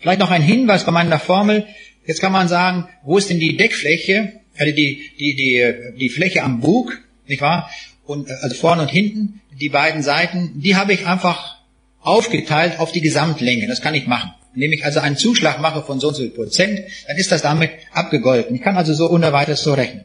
[0.00, 1.66] Vielleicht noch ein Hinweis bei meiner Formel.
[2.06, 6.42] Jetzt kann man sagen, wo ist denn die Deckfläche, also die, die, die, die Fläche
[6.42, 7.70] am Bug, nicht wahr?
[8.04, 11.58] Und, also vorne und hinten, die beiden Seiten, die habe ich einfach
[12.00, 13.68] aufgeteilt auf die Gesamtlänge.
[13.68, 14.32] Das kann ich machen.
[14.54, 17.42] Indem ich also einen Zuschlag mache von so und so viel Prozent, dann ist das
[17.42, 18.56] damit abgegolten.
[18.56, 20.04] Ich kann also so ohne weiteres so rechnen.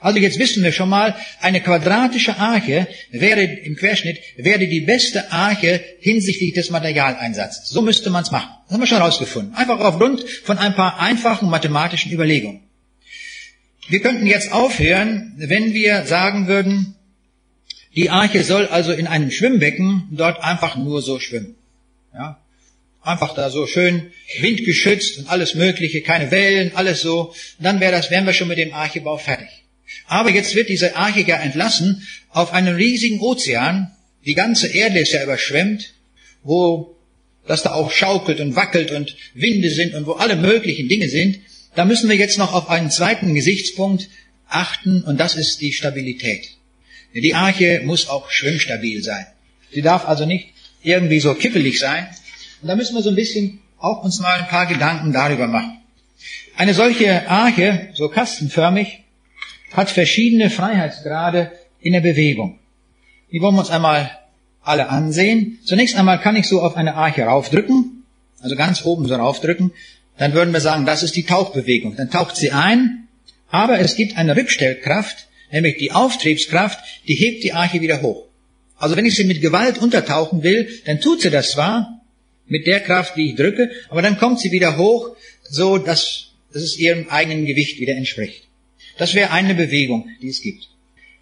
[0.00, 5.32] Also jetzt wissen wir schon mal, eine quadratische Arche wäre im Querschnitt, wäre die beste
[5.32, 7.70] Arche hinsichtlich des Materialeinsatzes.
[7.70, 8.50] So müsste man es machen.
[8.64, 9.54] Das haben wir schon herausgefunden.
[9.54, 12.60] Einfach aufgrund von ein paar einfachen mathematischen Überlegungen.
[13.88, 16.94] Wir könnten jetzt aufhören, wenn wir sagen würden,
[17.96, 21.54] die Arche soll also in einem Schwimmbecken dort einfach nur so schwimmen.
[22.12, 22.40] Ja?
[23.02, 24.10] Einfach da so schön
[24.40, 27.34] windgeschützt und alles Mögliche, keine Wellen, alles so.
[27.58, 29.63] Dann wäre das, wären wir schon mit dem Archebau fertig.
[30.14, 33.90] Aber jetzt wird diese Arche ja entlassen auf einen riesigen Ozean.
[34.24, 35.92] Die ganze Erde ist ja überschwemmt,
[36.44, 36.94] wo
[37.48, 41.40] das da auch schaukelt und wackelt und Winde sind und wo alle möglichen Dinge sind.
[41.74, 44.08] Da müssen wir jetzt noch auf einen zweiten Gesichtspunkt
[44.48, 46.48] achten und das ist die Stabilität.
[47.12, 49.26] Die Arche muss auch schwimmstabil sein.
[49.72, 50.46] Sie darf also nicht
[50.84, 52.06] irgendwie so kippelig sein.
[52.62, 55.80] Und da müssen wir so ein bisschen auch uns mal ein paar Gedanken darüber machen.
[56.56, 59.00] Eine solche Arche, so kastenförmig,
[59.74, 62.58] hat verschiedene Freiheitsgrade in der Bewegung.
[63.30, 64.10] Die wollen wir uns einmal
[64.62, 65.58] alle ansehen.
[65.64, 68.04] Zunächst einmal kann ich so auf eine Arche raufdrücken,
[68.40, 69.72] also ganz oben so raufdrücken,
[70.16, 71.96] dann würden wir sagen, das ist die Tauchbewegung.
[71.96, 73.08] Dann taucht sie ein,
[73.48, 78.26] aber es gibt eine Rückstellkraft, nämlich die Auftriebskraft, die hebt die Arche wieder hoch.
[78.76, 82.00] Also wenn ich sie mit Gewalt untertauchen will, dann tut sie das zwar
[82.46, 86.78] mit der Kraft, die ich drücke, aber dann kommt sie wieder hoch, so dass, es
[86.78, 88.43] ihrem eigenen Gewicht wieder entspricht.
[88.98, 90.68] Das wäre eine Bewegung, die es gibt.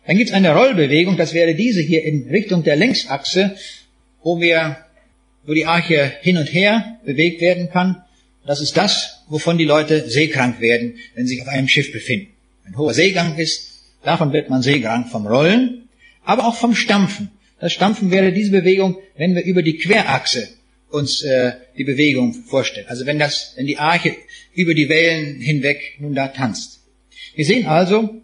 [0.07, 3.57] Dann gibt es eine Rollbewegung, das wäre diese hier in Richtung der Längsachse,
[4.23, 4.79] wo wir,
[5.47, 8.03] wo die Arche hin und her bewegt werden kann.
[8.45, 12.29] Das ist das, wovon die Leute seekrank werden, wenn sie sich auf einem Schiff befinden.
[12.64, 15.89] Ein hoher Seegang ist, davon wird man seekrank vom Rollen,
[16.25, 17.31] aber auch vom Stampfen.
[17.61, 20.49] Das Stampfen wäre diese Bewegung, wenn wir über die Querachse
[20.91, 22.87] uns äh, die Bewegung vorstellen.
[22.89, 24.16] Also wenn das, wenn die Arche
[24.53, 26.82] über die Wellen hinweg nun da tanzt.
[27.35, 28.22] Wir sehen also,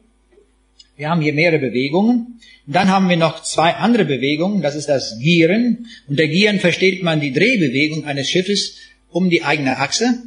[0.97, 2.41] wir haben hier mehrere Bewegungen.
[2.67, 4.63] Und dann haben wir noch zwei andere Bewegungen.
[4.63, 5.87] Das ist das Gieren.
[6.09, 8.77] Unter Gieren versteht man die Drehbewegung eines Schiffes
[9.11, 10.23] um die eigene Achse.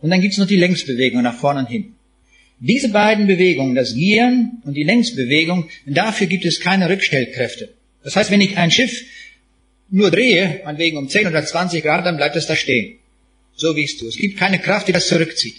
[0.00, 1.94] Und dann gibt es noch die Längsbewegung nach vorne und hin.
[2.60, 7.74] Diese beiden Bewegungen, das Gieren und die Längsbewegung, dafür gibt es keine Rückstellkräfte.
[8.02, 9.04] Das heißt, wenn ich ein Schiff
[9.90, 12.98] nur drehe, meinetwegen um 10 oder 20 Grad, dann bleibt es da stehen.
[13.56, 14.08] So wie es tue.
[14.08, 15.56] Es gibt keine Kraft, die das zurückzieht.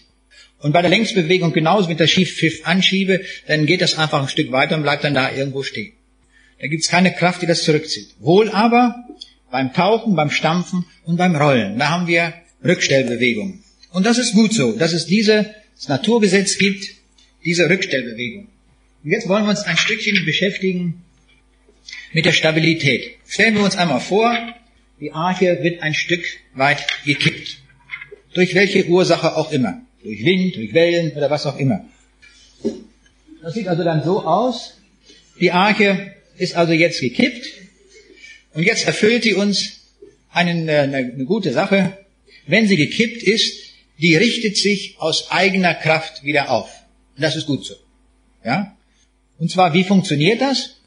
[0.61, 4.51] Und bei der Längsbewegung genauso mit der Schiff anschiebe, dann geht das einfach ein Stück
[4.51, 5.93] weiter und bleibt dann da irgendwo stehen.
[6.59, 8.09] Da gibt es keine Kraft, die das zurückzieht.
[8.19, 9.05] Wohl aber
[9.49, 11.79] beim Tauchen, beim Stampfen und beim Rollen.
[11.79, 12.33] Da haben wir
[12.63, 13.63] Rückstellbewegungen.
[13.91, 15.45] Und das ist gut so, dass es dieses
[15.87, 16.85] Naturgesetz gibt,
[17.45, 18.49] diese Rückstellbewegung.
[19.03, 21.01] Und jetzt wollen wir uns ein Stückchen beschäftigen
[22.11, 23.15] mit der Stabilität.
[23.27, 24.37] Stellen wir uns einmal vor,
[24.99, 27.59] die Arche wird ein Stück weit gekippt.
[28.33, 29.81] Durch welche Ursache auch immer.
[30.03, 31.85] Durch Wind, durch Wellen oder was auch immer.
[33.41, 34.77] Das sieht also dann so aus.
[35.39, 37.45] Die Arche ist also jetzt gekippt.
[38.53, 39.79] Und jetzt erfüllt sie uns
[40.31, 41.97] eine, eine, eine gute Sache.
[42.47, 43.69] Wenn sie gekippt ist,
[43.99, 46.69] die richtet sich aus eigener Kraft wieder auf.
[47.15, 47.75] Und das ist gut so.
[48.43, 48.77] Ja?
[49.37, 50.77] Und zwar, wie funktioniert das?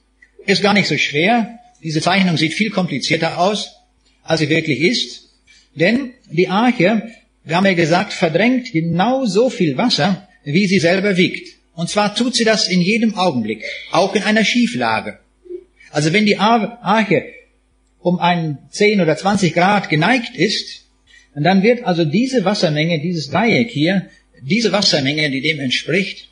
[0.47, 1.59] Ist gar nicht so schwer.
[1.83, 3.77] Diese Zeichnung sieht viel komplizierter aus,
[4.23, 5.31] als sie wirklich ist.
[5.75, 7.11] Denn die Arche
[7.45, 11.57] wir haben ja gesagt, verdrängt genau so viel Wasser, wie sie selber wiegt.
[11.75, 15.19] Und zwar tut sie das in jedem Augenblick, auch in einer Schieflage.
[15.91, 17.25] Also wenn die Arche
[18.01, 20.87] um einen 10 oder 20 Grad geneigt ist,
[21.35, 24.09] dann wird also diese Wassermenge, dieses Dreieck hier,
[24.43, 26.29] diese Wassermenge, die dem entspricht,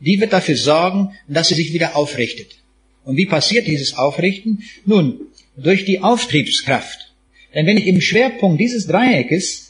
[0.00, 2.56] die wird dafür sorgen, dass sie sich wieder aufrichtet.
[3.04, 4.62] Und wie passiert dieses Aufrichten?
[4.84, 5.20] Nun,
[5.56, 7.12] durch die Auftriebskraft.
[7.54, 9.67] Denn wenn ich im Schwerpunkt dieses Dreieckes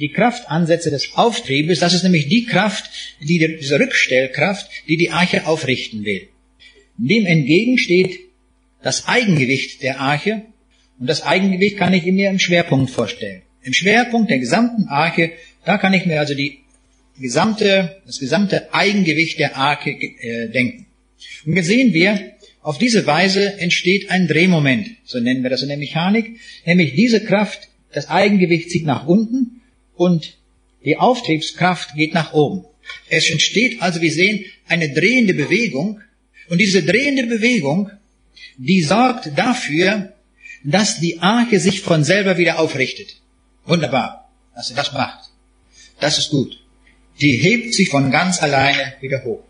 [0.00, 2.90] die Kraftansätze des Auftriebes, das ist nämlich die Kraft,
[3.20, 6.28] die, diese Rückstellkraft, die die Arche aufrichten will.
[6.96, 8.18] Dem entgegen steht
[8.82, 10.42] das Eigengewicht der Arche
[10.98, 13.42] und das Eigengewicht kann ich mir im Schwerpunkt vorstellen.
[13.62, 15.32] Im Schwerpunkt der gesamten Arche,
[15.64, 16.60] da kann ich mir also die
[17.18, 20.86] gesamte, das gesamte Eigengewicht der Arche äh, denken.
[21.44, 22.32] Und jetzt sehen wir,
[22.62, 27.22] auf diese Weise entsteht ein Drehmoment, so nennen wir das in der Mechanik, nämlich diese
[27.22, 29.59] Kraft, das Eigengewicht zieht nach unten
[30.00, 30.36] und
[30.84, 32.64] die Auftriebskraft geht nach oben.
[33.08, 36.00] Es entsteht also, wir sehen, eine drehende Bewegung
[36.50, 37.90] Und diese drehende Bewegung,
[38.58, 40.12] die sorgt dafür,
[40.64, 43.16] dass die Arche sich von selber wieder aufrichtet.
[43.64, 45.30] Wunderbar, dass sie das macht.
[46.00, 46.58] Das ist gut.
[47.20, 49.44] Die hebt sich von ganz alleine wieder hoch.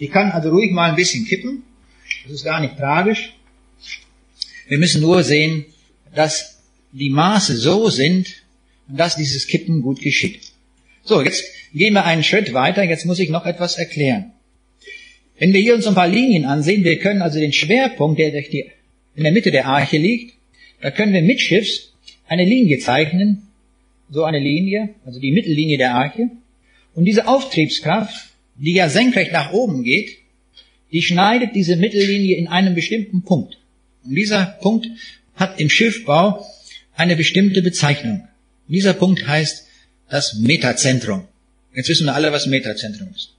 [0.00, 1.62] Die kann also ruhig mal ein bisschen kippen.
[2.24, 3.36] Das ist gar nicht tragisch.
[4.66, 5.66] Wir müssen nur sehen,
[6.14, 6.58] dass
[6.90, 8.39] die Maße so sind,
[8.96, 10.40] dass dieses Kippen gut geschieht.
[11.02, 12.82] So, jetzt gehen wir einen Schritt weiter.
[12.82, 14.32] Jetzt muss ich noch etwas erklären.
[15.38, 19.24] Wenn wir hier uns ein paar Linien ansehen, wir können also den Schwerpunkt, der in
[19.24, 20.34] der Mitte der Arche liegt,
[20.82, 21.92] da können wir mitschiffs
[22.28, 23.42] eine Linie zeichnen,
[24.10, 26.30] so eine Linie, also die Mittellinie der Arche.
[26.94, 30.18] Und diese Auftriebskraft, die ja senkrecht nach oben geht,
[30.92, 33.58] die schneidet diese Mittellinie in einem bestimmten Punkt.
[34.04, 34.88] Und dieser Punkt
[35.34, 36.44] hat im Schiffbau
[36.96, 38.28] eine bestimmte Bezeichnung.
[38.70, 39.66] Dieser Punkt heißt
[40.08, 41.26] das Metazentrum.
[41.74, 43.34] Jetzt wissen wir alle, was Metazentrum ist.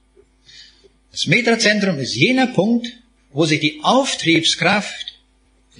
[1.10, 2.86] Das Metazentrum ist jener Punkt,
[3.32, 5.06] wo sich die Auftriebskraft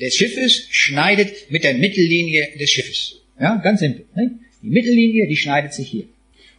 [0.00, 3.16] des Schiffes schneidet mit der Mittellinie des Schiffes.
[3.38, 4.06] Ja, ganz simpel.
[4.14, 4.38] Ne?
[4.62, 6.04] Die Mittellinie, die schneidet sich hier.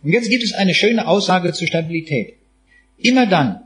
[0.03, 2.35] Und jetzt gibt es eine schöne Aussage zur Stabilität.
[2.99, 3.61] Immer dann,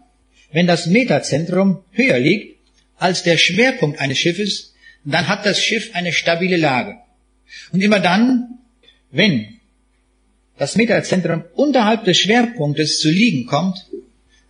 [0.54, 2.58] wenn das Metazentrum höher liegt
[2.98, 4.74] als der Schwerpunkt eines Schiffes,
[5.04, 6.96] dann hat das Schiff eine stabile Lage.
[7.72, 8.57] Und immer dann,
[9.12, 9.60] wenn
[10.58, 13.78] das Metazentrum unterhalb des Schwerpunktes zu liegen kommt,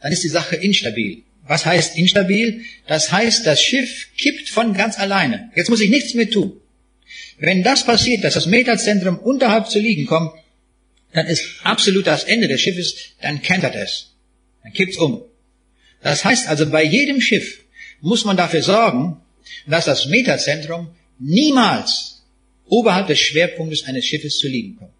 [0.01, 1.23] dann ist die Sache instabil.
[1.47, 2.61] Was heißt instabil?
[2.87, 5.51] Das heißt, das Schiff kippt von ganz alleine.
[5.55, 6.59] Jetzt muss ich nichts mehr tun.
[7.39, 10.31] Wenn das passiert, dass das Metazentrum unterhalb zu liegen kommt,
[11.13, 14.13] dann ist absolut das Ende des Schiffes, dann kentert es.
[14.63, 15.23] Dann kippt's um.
[16.01, 17.63] Das heißt also, bei jedem Schiff
[18.01, 19.21] muss man dafür sorgen,
[19.65, 20.89] dass das Metazentrum
[21.19, 22.16] niemals
[22.67, 24.91] oberhalb des Schwerpunktes eines Schiffes zu liegen kommt.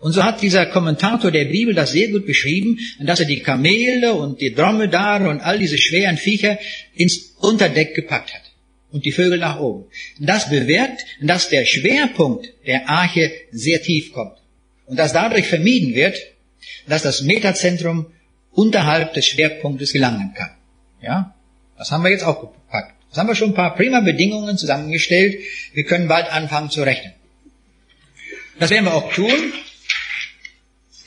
[0.00, 4.14] Und so hat dieser Kommentator der Bibel das sehr gut beschrieben, dass er die Kamele
[4.14, 6.58] und die Dromedare und all diese schweren Viecher
[6.94, 8.42] ins Unterdeck gepackt hat
[8.90, 9.84] und die Vögel nach oben.
[10.18, 14.38] Das bewirkt, dass der Schwerpunkt der Arche sehr tief kommt
[14.86, 16.18] und dass dadurch vermieden wird,
[16.88, 18.06] dass das Metazentrum
[18.52, 20.50] unterhalb des Schwerpunktes gelangen kann.
[21.02, 21.34] Ja,
[21.76, 22.52] das haben wir jetzt auch
[23.10, 25.40] Das haben wir schon ein paar prima Bedingungen zusammengestellt.
[25.74, 27.12] Wir können bald anfangen zu rechnen.
[28.58, 29.52] Das werden wir auch tun.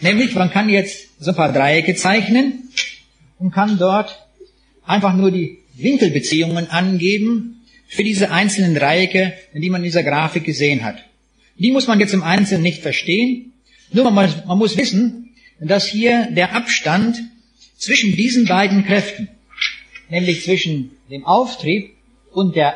[0.02, 2.70] Nämlich, man kann jetzt so ein paar Dreiecke zeichnen
[3.40, 4.28] und kann dort
[4.86, 10.84] einfach nur die Winkelbeziehungen angeben für diese einzelnen Dreiecke, die man in dieser Grafik gesehen
[10.84, 10.98] hat.
[11.58, 13.54] Die muss man jetzt im Einzelnen nicht verstehen.
[13.92, 15.30] Nur man man muss wissen,
[15.60, 17.22] dass hier der Abstand
[17.78, 19.30] zwischen diesen beiden Kräften,
[20.10, 21.93] nämlich zwischen dem Auftrieb
[22.34, 22.76] und der,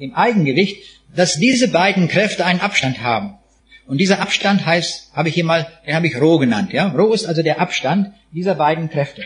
[0.00, 0.82] dem Eigengewicht,
[1.14, 3.38] dass diese beiden Kräfte einen Abstand haben.
[3.86, 6.72] Und dieser Abstand heißt, habe ich hier mal, den habe ich Rho genannt.
[6.72, 6.88] Ja?
[6.88, 9.22] Rho ist also der Abstand dieser beiden Kräfte.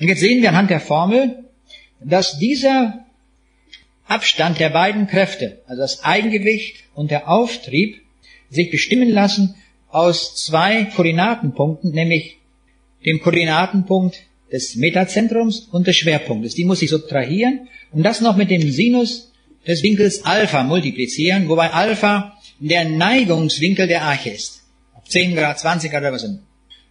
[0.00, 1.44] Und jetzt sehen wir anhand der Formel,
[2.00, 3.06] dass dieser
[4.06, 8.02] Abstand der beiden Kräfte, also das Eigengewicht und der Auftrieb,
[8.50, 9.54] sich bestimmen lassen
[9.88, 12.38] aus zwei Koordinatenpunkten, nämlich
[13.04, 14.22] dem Koordinatenpunkt
[14.52, 16.54] des Metazentrums und des Schwerpunktes.
[16.54, 19.32] Die muss ich subtrahieren und das noch mit dem Sinus
[19.66, 24.62] des Winkels Alpha multiplizieren, wobei Alpha der Neigungswinkel der Arche ist.
[25.08, 26.38] 10 Grad, 20 Grad oder was immer.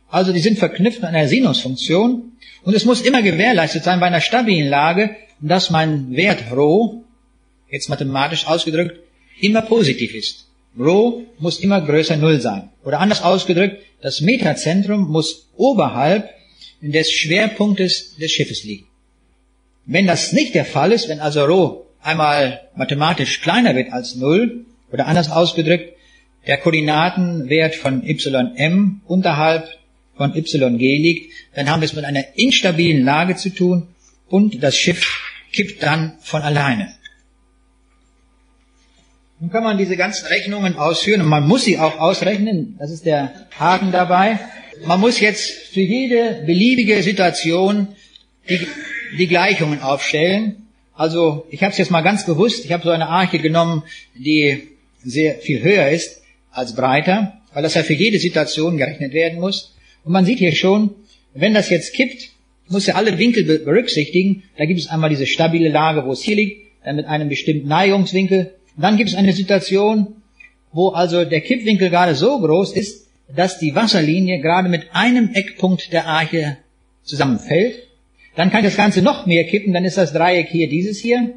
[0.10, 2.32] Also die sind verknüpft mit einer Sinusfunktion
[2.64, 7.04] und es muss immer gewährleistet sein bei einer stabilen Lage, dass mein Wert Rho,
[7.70, 9.00] jetzt mathematisch ausgedrückt,
[9.42, 10.48] immer positiv ist.
[10.78, 12.70] Rho muss immer größer Null sein.
[12.84, 16.30] Oder anders ausgedrückt, das Metazentrum muss oberhalb
[16.92, 18.86] des Schwerpunktes des Schiffes liegen.
[19.86, 24.66] Wenn das nicht der Fall ist, wenn also Rho einmal mathematisch kleiner wird als Null,
[24.92, 25.94] oder anders ausgedrückt,
[26.48, 29.68] der Koordinatenwert von ym unterhalb
[30.16, 33.88] von yg liegt, dann haben wir es mit einer instabilen Lage zu tun
[34.30, 35.22] und das Schiff
[35.52, 36.94] kippt dann von alleine.
[39.40, 43.06] Nun kann man diese ganzen Rechnungen ausführen und man muss sie auch ausrechnen, das ist
[43.06, 44.40] der Haken dabei.
[44.84, 47.88] Man muss jetzt für jede beliebige Situation
[48.50, 48.60] die,
[49.18, 50.68] die Gleichungen aufstellen.
[50.94, 53.84] Also ich habe es jetzt mal ganz bewusst, ich habe so eine Arche genommen,
[54.16, 54.64] die
[55.04, 56.22] sehr viel höher ist
[56.52, 59.76] als breiter, weil das ja für jede Situation gerechnet werden muss.
[60.04, 60.92] Und man sieht hier schon,
[61.34, 62.30] wenn das jetzt kippt,
[62.68, 64.44] muss ja alle Winkel berücksichtigen.
[64.58, 67.68] Da gibt es einmal diese stabile Lage, wo es hier liegt, dann mit einem bestimmten
[67.68, 68.54] Neigungswinkel.
[68.76, 70.16] Und dann gibt es eine Situation,
[70.72, 75.92] wo also der Kippwinkel gerade so groß ist, dass die Wasserlinie gerade mit einem Eckpunkt
[75.92, 76.58] der Arche
[77.04, 77.88] zusammenfällt.
[78.36, 81.34] Dann kann ich das Ganze noch mehr kippen, dann ist das Dreieck hier dieses hier.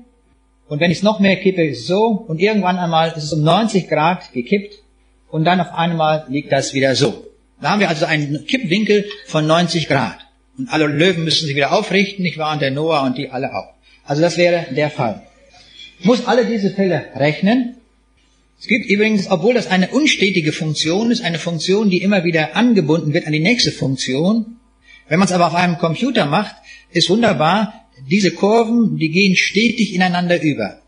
[0.68, 2.24] Und wenn ich es noch mehr kippe, ist es so.
[2.28, 4.74] Und irgendwann einmal ist es um 90 Grad gekippt.
[5.30, 7.26] Und dann auf einmal liegt das wieder so.
[7.61, 10.18] Da haben wir also einen Kippwinkel von 90 Grad.
[10.59, 12.53] Und alle Löwen müssen sich wieder aufrichten, nicht wahr?
[12.53, 13.74] Und der Noah und die alle auch.
[14.05, 15.22] Also das wäre der Fall.
[16.01, 17.76] Ich muss alle diese Fälle rechnen.
[18.61, 23.15] Es gibt übrigens, obwohl das eine unstetige Funktion ist, eine Funktion, die immer wieder angebunden
[23.15, 24.57] wird an die nächste Funktion.
[25.09, 26.57] Wenn man es aber auf einem Computer macht,
[26.91, 30.83] ist wunderbar, diese Kurven, die gehen stetig ineinander über.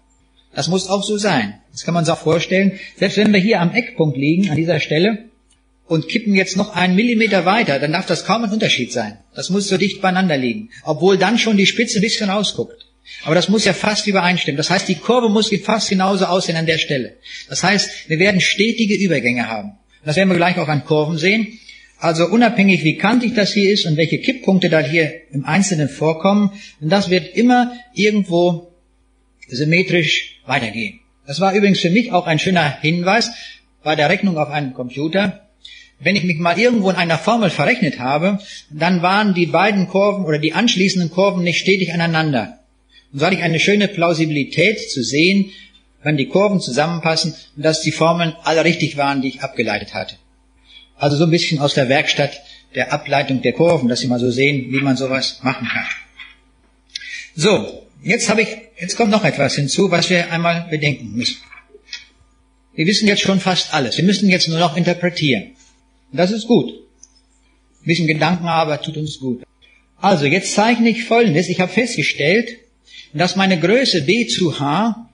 [0.53, 1.61] Das muss auch so sein.
[1.71, 2.79] Das kann man sich auch vorstellen.
[2.97, 5.31] Selbst wenn wir hier am Eckpunkt liegen, an dieser Stelle,
[5.87, 9.19] und kippen jetzt noch einen Millimeter weiter, dann darf das kaum ein Unterschied sein.
[9.35, 10.71] Das muss so dicht beieinander liegen.
[10.85, 12.87] Obwohl dann schon die Spitze ein bisschen rausguckt.
[13.25, 14.57] Aber das muss ja fast übereinstimmen.
[14.57, 17.17] Das heißt, die Kurve muss fast genauso aussehen an der Stelle.
[17.49, 19.73] Das heißt, wir werden stetige Übergänge haben.
[20.05, 21.59] Das werden wir gleich auch an Kurven sehen.
[21.99, 26.53] Also unabhängig, wie kantig das hier ist und welche Kipppunkte da hier im Einzelnen vorkommen,
[26.81, 28.73] das wird immer irgendwo
[29.49, 31.01] symmetrisch weitergehen.
[31.27, 33.31] Das war übrigens für mich auch ein schöner Hinweis
[33.83, 35.49] bei der Rechnung auf einem Computer.
[35.99, 38.39] Wenn ich mich mal irgendwo in einer Formel verrechnet habe,
[38.71, 42.60] dann waren die beiden Kurven oder die anschließenden Kurven nicht stetig aneinander.
[43.13, 45.51] Und so hatte ich eine schöne Plausibilität zu sehen,
[46.03, 50.17] wenn die Kurven zusammenpassen und dass die Formeln alle richtig waren, die ich abgeleitet hatte.
[50.97, 52.41] Also so ein bisschen aus der Werkstatt
[52.75, 55.85] der Ableitung der Kurven, dass Sie mal so sehen, wie man sowas machen kann.
[57.35, 58.49] So, jetzt habe ich,
[58.79, 61.39] jetzt kommt noch etwas hinzu, was wir einmal bedenken müssen.
[62.75, 63.97] Wir wissen jetzt schon fast alles.
[63.97, 65.51] Wir müssen jetzt nur noch interpretieren.
[66.13, 66.71] Das ist gut.
[66.71, 69.43] Ein bisschen Gedankenarbeit tut uns gut.
[69.97, 71.49] Also, jetzt zeichne ich Folgendes.
[71.49, 72.60] Ich habe festgestellt,
[73.13, 75.09] dass meine Größe b zu h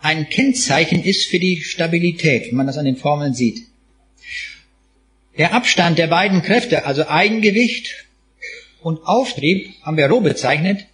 [0.00, 3.66] ein Kennzeichen ist für die Stabilität, wie man das an den Formeln sieht.
[5.38, 8.04] Der Abstand der beiden Kräfte, also Eigengewicht
[8.82, 10.86] und Auftrieb, haben wir Rho bezeichnet.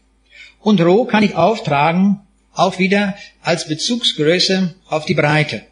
[0.61, 2.20] Und Rho kann ich auftragen,
[2.55, 5.62] auch wieder als Bezugsgröße auf die Breite.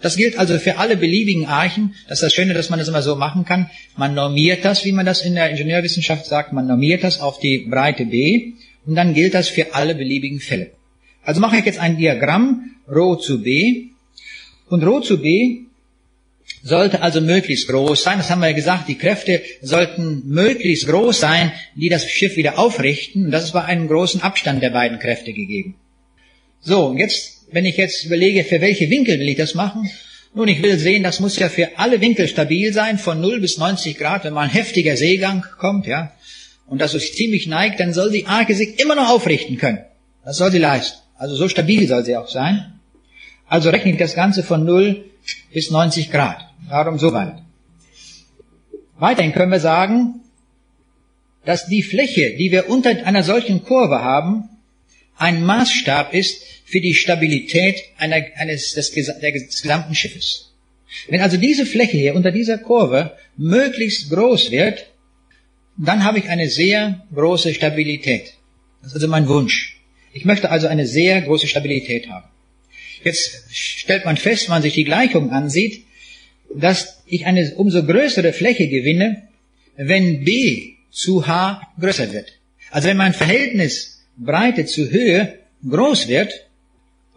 [0.00, 1.94] Das gilt also für alle beliebigen Archen.
[2.08, 3.70] Das ist das Schöne, dass man das immer so machen kann.
[3.96, 7.66] Man normiert das, wie man das in der Ingenieurwissenschaft sagt, man normiert das auf die
[7.70, 8.54] Breite B
[8.86, 10.70] und dann gilt das für alle beliebigen Fälle.
[11.22, 13.86] Also mache ich jetzt ein Diagramm Rho zu B
[14.68, 15.60] und Rho zu B
[16.62, 18.18] sollte also möglichst groß sein.
[18.18, 22.58] Das haben wir ja gesagt, die Kräfte sollten möglichst groß sein, die das Schiff wieder
[22.58, 23.26] aufrichten.
[23.26, 25.74] Und das ist bei einem großen Abstand der beiden Kräfte gegeben.
[26.60, 29.88] So, und jetzt wenn ich jetzt überlege, für welche Winkel will ich das machen?
[30.34, 33.58] Nun, ich will sehen, das muss ja für alle Winkel stabil sein, von 0 bis
[33.58, 36.12] 90 Grad, wenn mal ein heftiger Seegang kommt, ja,
[36.66, 39.84] und das sich ziemlich neigt, dann soll die Arke sich immer noch aufrichten können.
[40.24, 40.98] Das soll sie leisten.
[41.16, 42.80] Also so stabil soll sie auch sein.
[43.46, 45.04] Also rechne ich das Ganze von 0
[45.52, 46.44] bis 90 Grad.
[46.68, 47.34] Darum so weit.
[48.98, 50.20] Weiterhin können wir sagen,
[51.44, 54.48] dass die Fläche, die wir unter einer solchen Kurve haben,
[55.16, 60.52] ein Maßstab ist für die Stabilität einer, eines, des, des gesamten Schiffes.
[61.08, 64.86] Wenn also diese Fläche hier unter dieser Kurve möglichst groß wird,
[65.76, 68.34] dann habe ich eine sehr große Stabilität.
[68.80, 69.80] Das ist also mein Wunsch.
[70.12, 72.26] Ich möchte also eine sehr große Stabilität haben.
[73.02, 75.84] Jetzt stellt man fest, wenn man sich die Gleichung ansieht,
[76.54, 79.28] dass ich eine umso größere Fläche gewinne,
[79.76, 82.32] wenn B zu H größer wird.
[82.70, 86.32] Also wenn mein Verhältnis Breite zu Höhe groß wird,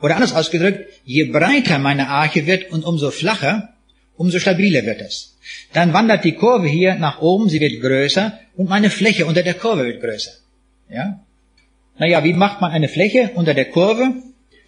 [0.02, 3.74] oder anders ausgedrückt, je breiter meine Arche wird und umso flacher,
[4.16, 5.37] umso stabiler wird es.
[5.74, 9.54] Dann wandert die Kurve hier nach oben, sie wird größer und meine Fläche unter der
[9.54, 10.32] Kurve wird größer.
[10.90, 11.20] Ja?
[11.98, 14.14] Naja, wie macht man eine Fläche unter der Kurve?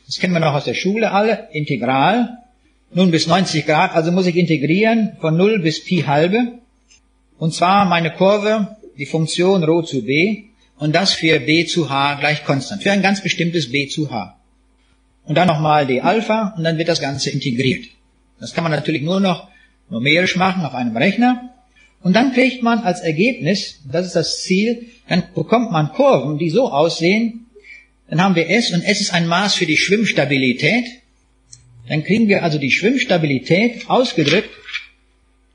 [0.05, 1.49] Das kennen wir noch aus der Schule alle.
[1.51, 2.37] Integral.
[2.91, 6.59] Nun bis 90 Grad, also muss ich integrieren von 0 bis Pi halbe.
[7.37, 10.45] Und zwar meine Kurve, die Funktion Rho zu B
[10.77, 12.81] und das für B zu H gleich konstant.
[12.81, 14.39] Für ein ganz bestimmtes B zu H
[15.29, 17.85] und dann nochmal d Alpha und dann wird das Ganze integriert.
[18.39, 19.47] Das kann man natürlich nur noch
[19.89, 21.53] numerisch machen auf einem Rechner.
[22.01, 26.49] Und dann kriegt man als Ergebnis, das ist das Ziel, dann bekommt man Kurven, die
[26.49, 27.47] so aussehen.
[28.09, 30.85] Dann haben wir S und S ist ein Maß für die Schwimmstabilität.
[31.87, 34.49] Dann kriegen wir also die Schwimmstabilität ausgedrückt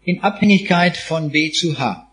[0.04, 2.10] in Abhängigkeit von B zu H.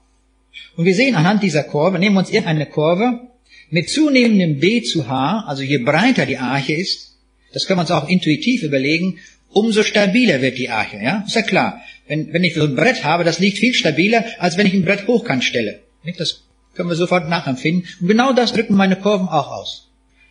[0.77, 3.27] Und wir sehen anhand dieser Kurve, nehmen wir uns irgendeine Kurve,
[3.69, 7.17] mit zunehmendem B zu H, also je breiter die Arche ist,
[7.53, 9.19] das können wir uns auch intuitiv überlegen,
[9.49, 10.97] umso stabiler wird die Arche.
[10.97, 11.81] Ja, ist ja klar.
[12.07, 14.83] Wenn, wenn ich so ein Brett habe, das liegt viel stabiler, als wenn ich ein
[14.83, 15.81] Brett hochkant stelle.
[16.17, 16.43] Das
[16.75, 17.87] können wir sofort nachempfinden.
[17.99, 19.89] Und genau das drücken meine Kurven auch aus.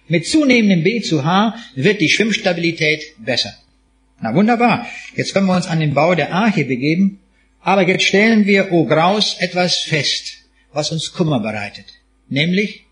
[0.08, 3.54] Mit zunehmendem B zu H wird die Schwimmstabilität besser.
[4.20, 4.86] Na wunderbar.
[5.14, 7.20] Jetzt können wir uns an den Bau der Arche begeben.
[7.60, 10.38] Aber jetzt stellen wir, oh Graus, etwas fest,
[10.72, 11.86] was uns Kummer bereitet.
[12.28, 12.86] Nämlich,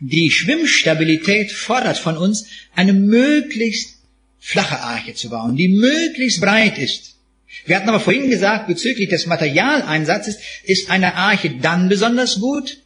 [0.00, 3.98] die Schwimmstabilität fordert von uns, eine möglichst
[4.38, 7.16] flache Arche zu bauen, die möglichst breit ist.
[7.64, 12.78] Wir hatten aber vorhin gesagt, bezüglich des Materialeinsatzes ist eine Arche dann besonders gut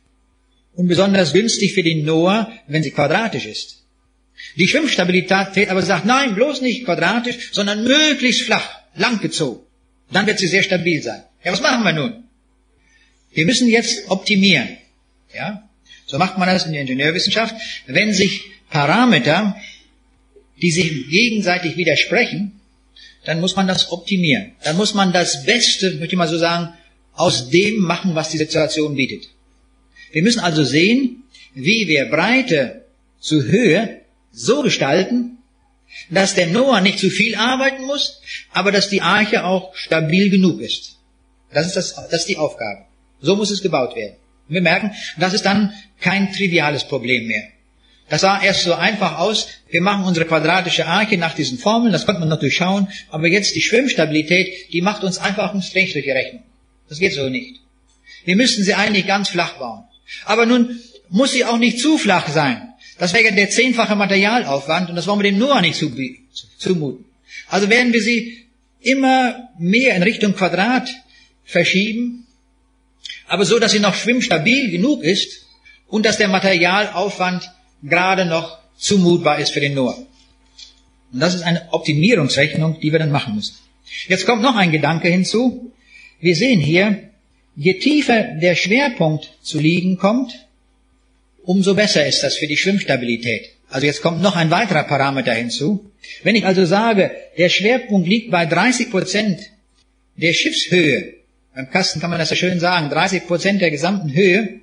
[0.74, 3.82] und besonders günstig für den Noah, wenn sie quadratisch ist.
[4.56, 9.62] Die Schwimmstabilität aber sagt, nein, bloß nicht quadratisch, sondern möglichst flach, langgezogen.
[10.10, 11.22] Dann wird sie sehr stabil sein.
[11.44, 12.24] Ja, was machen wir nun?
[13.32, 14.76] Wir müssen jetzt optimieren.
[15.34, 15.68] Ja?
[16.06, 17.54] So macht man das in der Ingenieurwissenschaft.
[17.86, 19.56] Wenn sich Parameter,
[20.60, 22.60] die sich gegenseitig widersprechen,
[23.24, 24.52] dann muss man das optimieren.
[24.64, 26.74] Dann muss man das Beste, möchte ich mal so sagen,
[27.14, 29.28] aus dem machen, was die Situation bietet.
[30.12, 32.84] Wir müssen also sehen, wie wir Breite
[33.20, 34.00] zu Höhe
[34.32, 35.38] so gestalten,
[36.10, 38.20] dass der Noah nicht zu viel arbeiten muss,
[38.50, 40.96] aber dass die Arche auch stabil genug ist.
[41.52, 42.86] Das ist, das, das ist die Aufgabe.
[43.20, 44.16] So muss es gebaut werden.
[44.48, 47.51] Und wir merken, das ist dann kein triviales Problem mehr.
[48.12, 52.04] Das sah erst so einfach aus, wir machen unsere quadratische Arche nach diesen Formeln, das
[52.04, 56.42] konnte man noch durchschauen, aber jetzt die Schwimmstabilität, die macht uns einfach eine Strich Rechnung.
[56.90, 57.60] Das geht so nicht.
[58.26, 59.84] Wir müssten sie eigentlich ganz flach bauen.
[60.26, 62.74] Aber nun muss sie auch nicht zu flach sein.
[62.98, 67.06] Das wäre der zehnfache Materialaufwand und das wollen wir dem Noah nicht zumuten.
[67.48, 68.44] Also werden wir sie
[68.82, 70.86] immer mehr in Richtung Quadrat
[71.46, 72.26] verschieben,
[73.26, 75.46] aber so, dass sie noch schwimmstabil genug ist
[75.88, 77.50] und dass der Materialaufwand
[77.82, 79.96] gerade noch zumutbar ist für den Noah.
[81.12, 83.56] Und das ist eine Optimierungsrechnung, die wir dann machen müssen.
[84.08, 85.72] Jetzt kommt noch ein Gedanke hinzu.
[86.20, 87.10] Wir sehen hier,
[87.56, 90.46] je tiefer der Schwerpunkt zu liegen kommt,
[91.42, 93.50] umso besser ist das für die Schwimmstabilität.
[93.68, 95.90] Also jetzt kommt noch ein weiterer Parameter hinzu.
[96.22, 99.40] Wenn ich also sage, der Schwerpunkt liegt bei 30 Prozent
[100.16, 101.14] der Schiffshöhe,
[101.54, 104.60] beim Kasten kann man das ja schön sagen, 30 Prozent der gesamten Höhe,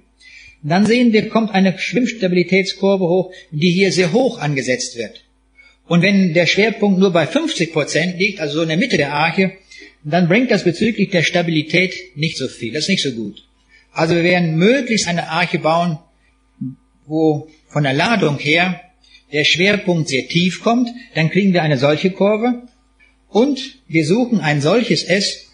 [0.62, 5.24] dann sehen wir, kommt eine Schwimmstabilitätskurve hoch, die hier sehr hoch angesetzt wird.
[5.88, 9.14] Und wenn der Schwerpunkt nur bei 50 Prozent liegt, also so in der Mitte der
[9.14, 9.54] Arche,
[10.04, 12.74] dann bringt das bezüglich der Stabilität nicht so viel.
[12.74, 13.44] Das ist nicht so gut.
[13.92, 15.98] Also wir werden möglichst eine Arche bauen,
[17.06, 18.82] wo von der Ladung her
[19.32, 22.64] der Schwerpunkt sehr tief kommt, dann kriegen wir eine solche Kurve
[23.30, 25.48] und wir suchen ein solches S,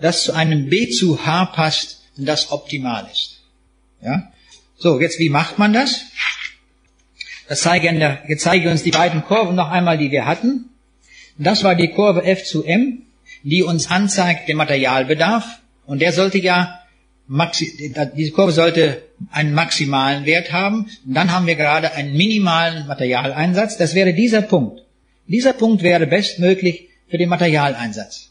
[0.00, 3.39] das zu einem B zu H passt und das optimal ist.
[4.02, 4.30] Ja?
[4.76, 6.06] So, jetzt wie macht man das?
[7.48, 10.70] Das zeige, der, jetzt zeige uns die beiden Kurven noch einmal, die wir hatten.
[11.36, 13.02] Das war die Kurve F zu M,
[13.42, 15.44] die uns anzeigt den Materialbedarf.
[15.86, 16.80] Und der sollte ja,
[18.16, 20.90] diese Kurve sollte einen maximalen Wert haben.
[21.04, 23.76] Und dann haben wir gerade einen minimalen Materialeinsatz.
[23.76, 24.82] Das wäre dieser Punkt.
[25.26, 28.29] Dieser Punkt wäre bestmöglich für den Materialeinsatz.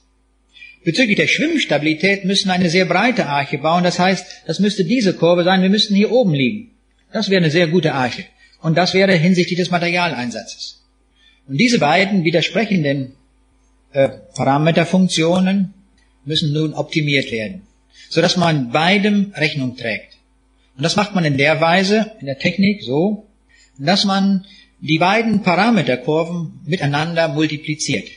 [0.90, 3.84] Bezüglich der Schwimmstabilität müssen wir eine sehr breite Arche bauen.
[3.84, 5.62] Das heißt, das müsste diese Kurve sein.
[5.62, 6.72] Wir müssten hier oben liegen.
[7.14, 8.26] Das wäre eine sehr gute Arche.
[8.60, 10.84] Und das wäre hinsichtlich des Materialeinsatzes.
[11.48, 13.14] Und diese beiden widersprechenden
[13.94, 15.76] äh, Parameterfunktionen
[16.26, 17.68] müssen nun optimiert werden,
[18.10, 20.18] sodass man beidem Rechnung trägt.
[20.76, 23.28] Und das macht man in der Weise, in der Technik so,
[23.78, 24.44] dass man
[24.80, 28.10] die beiden Parameterkurven miteinander multipliziert.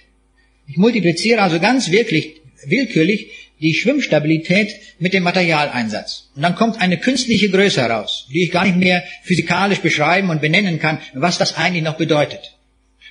[0.67, 6.31] Ich multipliziere also ganz wirklich willkürlich die Schwimmstabilität mit dem Materialeinsatz.
[6.35, 10.41] Und dann kommt eine künstliche Größe heraus, die ich gar nicht mehr physikalisch beschreiben und
[10.41, 12.57] benennen kann, was das eigentlich noch bedeutet.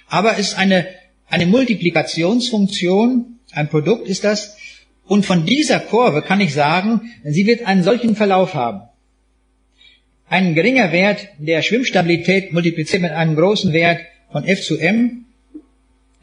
[0.07, 0.87] Aber es ist eine,
[1.29, 4.57] eine Multiplikationsfunktion, ein Produkt ist das,
[5.05, 8.81] und von dieser Kurve kann ich sagen, sie wird einen solchen Verlauf haben.
[10.27, 15.25] Ein geringer Wert der Schwimmstabilität multipliziert mit einem großen Wert von F zu M,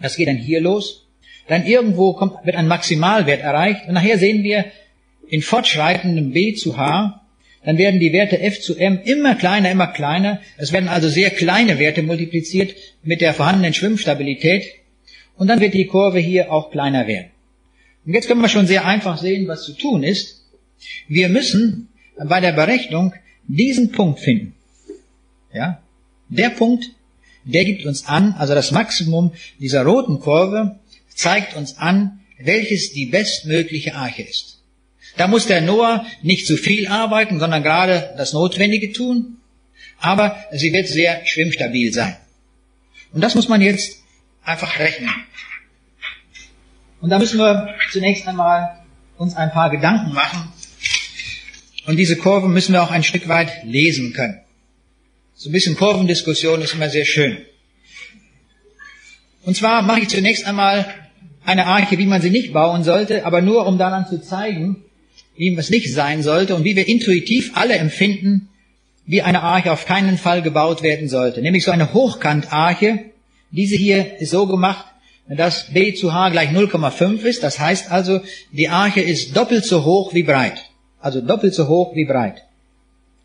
[0.01, 1.08] das geht dann hier los,
[1.49, 4.67] dann irgendwo kommt, wird ein Maximalwert erreicht und nachher sehen wir
[5.29, 7.21] in fortschreitendem B zu H,
[7.65, 10.41] dann werden die Werte F zu M immer kleiner, immer kleiner.
[10.57, 14.65] Es werden also sehr kleine Werte multipliziert mit der vorhandenen Schwimmstabilität
[15.37, 17.31] und dann wird die Kurve hier auch kleiner werden.
[18.07, 20.47] Und jetzt können wir schon sehr einfach sehen, was zu tun ist.
[21.09, 23.13] Wir müssen bei der Berechnung
[23.47, 24.55] diesen Punkt finden.
[25.53, 25.83] Ja?
[26.29, 26.91] Der Punkt,
[27.45, 30.79] der gibt uns an, also das Maximum dieser roten Kurve,
[31.19, 34.63] zeigt uns an, welches die bestmögliche Arche ist.
[35.17, 39.39] Da muss der Noah nicht zu viel arbeiten, sondern gerade das Notwendige tun,
[39.99, 42.17] aber sie wird sehr schwimmstabil sein.
[43.13, 43.99] Und das muss man jetzt
[44.45, 45.11] einfach rechnen.
[47.01, 48.85] Und da müssen wir zunächst einmal
[49.17, 50.53] uns ein paar Gedanken machen.
[51.87, 54.41] Und diese Kurven müssen wir auch ein Stück weit lesen können.
[55.35, 57.39] So ein bisschen Kurvendiskussion ist immer sehr schön.
[59.43, 61.08] Und zwar mache ich zunächst einmal
[61.49, 64.85] eine Arche, wie man sie nicht bauen sollte, aber nur um daran zu zeigen,
[65.35, 68.49] wie es nicht sein sollte und wie wir intuitiv alle empfinden,
[69.07, 71.41] wie eine Arche auf keinen Fall gebaut werden sollte.
[71.41, 72.99] Nämlich so eine Hochkantarche.
[73.51, 74.85] Diese hier ist so gemacht,
[75.27, 77.43] dass B zu H gleich 0,5 ist.
[77.43, 78.21] Das heißt also,
[78.53, 80.67] die Arche ist doppelt so hoch wie breit.
[81.01, 82.43] Also doppelt so hoch wie breit.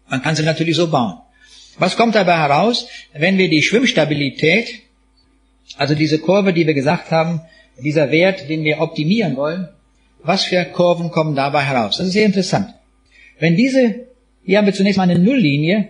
[0.09, 1.17] Man kann sie natürlich so bauen.
[1.78, 4.69] Was kommt dabei heraus, wenn wir die Schwimmstabilität,
[5.76, 7.41] also diese Kurve, die wir gesagt haben,
[7.82, 9.69] dieser Wert, den wir optimieren wollen,
[10.24, 11.97] was für Kurven kommen dabei heraus?
[11.97, 12.74] Das ist sehr interessant.
[13.39, 14.07] Wenn diese,
[14.45, 15.89] hier haben wir zunächst mal eine Nulllinie,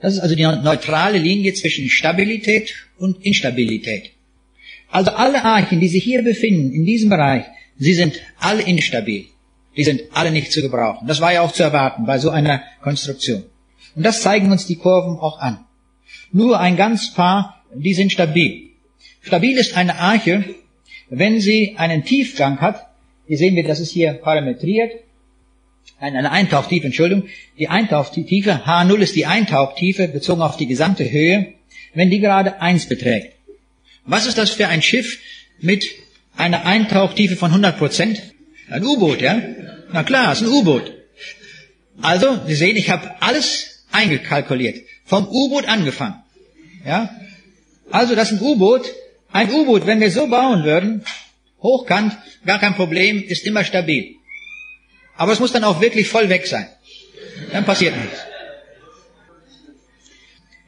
[0.00, 4.10] das ist also die neutrale Linie zwischen Stabilität und Instabilität.
[4.90, 7.44] Also alle Archen, die sich hier befinden, in diesem Bereich,
[7.78, 9.26] sie sind alle instabil.
[9.76, 11.06] Die sind alle nicht zu gebrauchen.
[11.06, 13.44] Das war ja auch zu erwarten bei so einer Konstruktion.
[13.94, 15.64] Und das zeigen uns die Kurven auch an.
[16.30, 18.70] Nur ein ganz paar, die sind stabil.
[19.22, 20.44] Stabil ist eine Arche,
[21.14, 22.86] wenn sie einen Tiefgang hat.
[23.28, 24.92] Hier sehen wir, das ist hier parametriert.
[26.00, 27.28] Eine Eintauchtiefe, Entschuldigung.
[27.58, 31.52] Die Eintauchtiefe, H0 ist die Eintauchtiefe bezogen auf die gesamte Höhe,
[31.92, 33.34] wenn die gerade eins beträgt.
[34.06, 35.18] Was ist das für ein Schiff
[35.60, 35.84] mit
[36.36, 38.22] einer Eintauchtiefe von 100 Prozent?
[38.70, 39.40] Ein U-Boot, ja?
[39.92, 40.92] Na klar, ist ein U-Boot.
[42.00, 44.80] Also, Sie sehen, ich habe alles eingekalkuliert.
[45.04, 46.22] Vom U-Boot angefangen.
[46.86, 47.14] Ja?
[47.90, 48.90] Also das ist ein U-Boot.
[49.32, 51.04] Ein U-Boot, wenn wir so bauen würden,
[51.62, 54.16] hochkant, gar kein Problem, ist immer stabil.
[55.16, 56.68] Aber es muss dann auch wirklich voll weg sein.
[57.52, 58.18] Dann passiert nichts.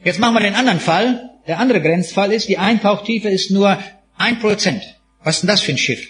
[0.03, 1.29] Jetzt machen wir den anderen Fall.
[1.47, 3.77] Der andere Grenzfall ist, die Eintauchtiefe ist nur
[4.17, 4.83] ein Prozent.
[5.23, 6.07] Was ist denn das für ein Schiff?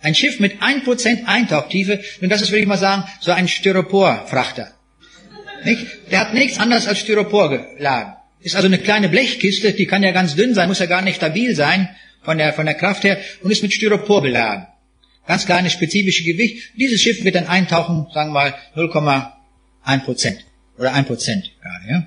[0.00, 3.48] Ein Schiff mit ein Prozent Eintauchtiefe, und das ist, würde ich mal sagen, so ein
[3.48, 4.72] Styroporfrachter.
[5.64, 5.86] Nicht?
[6.10, 8.14] Der hat nichts anderes als Styropor geladen.
[8.40, 11.16] Ist also eine kleine Blechkiste, die kann ja ganz dünn sein, muss ja gar nicht
[11.16, 11.88] stabil sein
[12.22, 14.66] von der, von der Kraft her und ist mit Styropor beladen.
[15.26, 16.70] Ganz kleines spezifische Gewicht.
[16.76, 20.44] Dieses Schiff wird dann eintauchen, sagen wir mal 0,1 Prozent
[20.78, 21.90] oder 1 Prozent gerade.
[21.90, 22.06] Ja?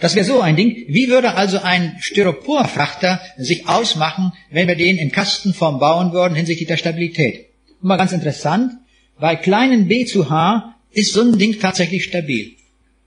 [0.00, 0.84] Das wäre so ein Ding.
[0.88, 6.68] Wie würde also ein Styroporfrachter sich ausmachen, wenn wir den in Kastenform bauen würden hinsichtlich
[6.68, 7.46] der Stabilität?
[7.80, 8.72] Und mal ganz interessant,
[9.18, 12.52] bei kleinen B zu H ist so ein Ding tatsächlich stabil.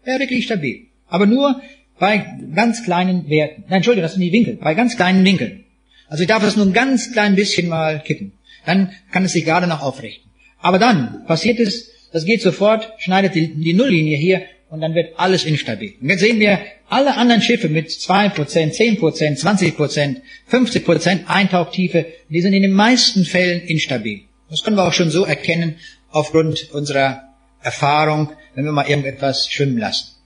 [0.05, 0.88] Ja, wirklich stabil.
[1.07, 1.62] Aber nur
[2.00, 2.26] bei
[2.56, 3.64] ganz kleinen Werten.
[3.68, 4.56] Nein, Entschuldigung, das sind die Winkel.
[4.56, 5.66] Bei ganz kleinen Winkeln.
[6.08, 8.32] Also ich darf das nur ein ganz klein bisschen mal kippen.
[8.66, 10.30] Dann kann es sich gerade noch aufrichten.
[10.60, 15.18] Aber dann passiert es, das geht sofort, schneidet die, die Nulllinie hier und dann wird
[15.18, 15.93] alles instabil.
[16.02, 20.18] Und jetzt sehen wir alle anderen Schiffe mit 2%, 10%, 20%,
[20.52, 24.22] 50% Eintauchtiefe, die sind in den meisten Fällen instabil.
[24.50, 25.76] Das können wir auch schon so erkennen
[26.10, 27.24] aufgrund unserer
[27.62, 30.18] Erfahrung, wenn wir mal irgendetwas schwimmen lassen.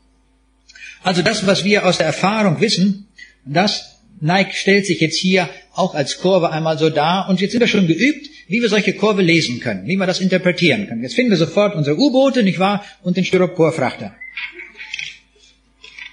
[1.03, 3.07] Also das, was wir aus der Erfahrung wissen,
[3.45, 7.29] das neigt, stellt sich jetzt hier auch als Kurve einmal so dar.
[7.29, 10.21] Und jetzt sind wir schon geübt, wie wir solche Kurve lesen können, wie wir das
[10.21, 11.03] interpretieren können.
[11.03, 14.15] Jetzt finden wir sofort unsere U-Boote, nicht wahr, und den Styroporfrachter.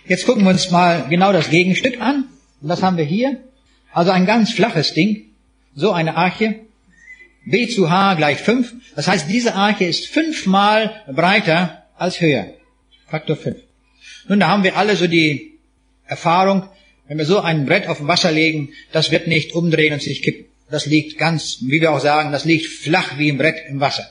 [0.09, 2.25] Jetzt gucken wir uns mal genau das Gegenstück an.
[2.61, 3.39] Und das haben wir hier.
[3.93, 5.27] Also ein ganz flaches Ding.
[5.75, 6.57] So eine Arche.
[7.47, 8.75] B zu H gleich 5.
[8.97, 12.47] Das heißt, diese Arche ist fünfmal breiter als höher.
[13.07, 13.70] Faktor 5.
[14.29, 15.59] Nun, da haben wir alle so die
[16.07, 16.69] Erfahrung,
[17.09, 20.23] wenn wir so ein Brett auf dem Wasser legen, das wird nicht umdrehen und sich
[20.23, 20.47] kippen.
[20.71, 24.09] Das liegt ganz, wie wir auch sagen, das liegt flach wie ein Brett im Wasser.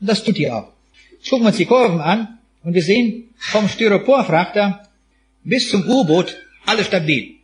[0.00, 0.72] Und das tut hier auch.
[1.12, 4.88] Jetzt gucken wir uns die Kurven an und wir sehen vom Styroporfrachter
[5.44, 6.36] bis zum U-Boot
[6.66, 7.36] alles stabil.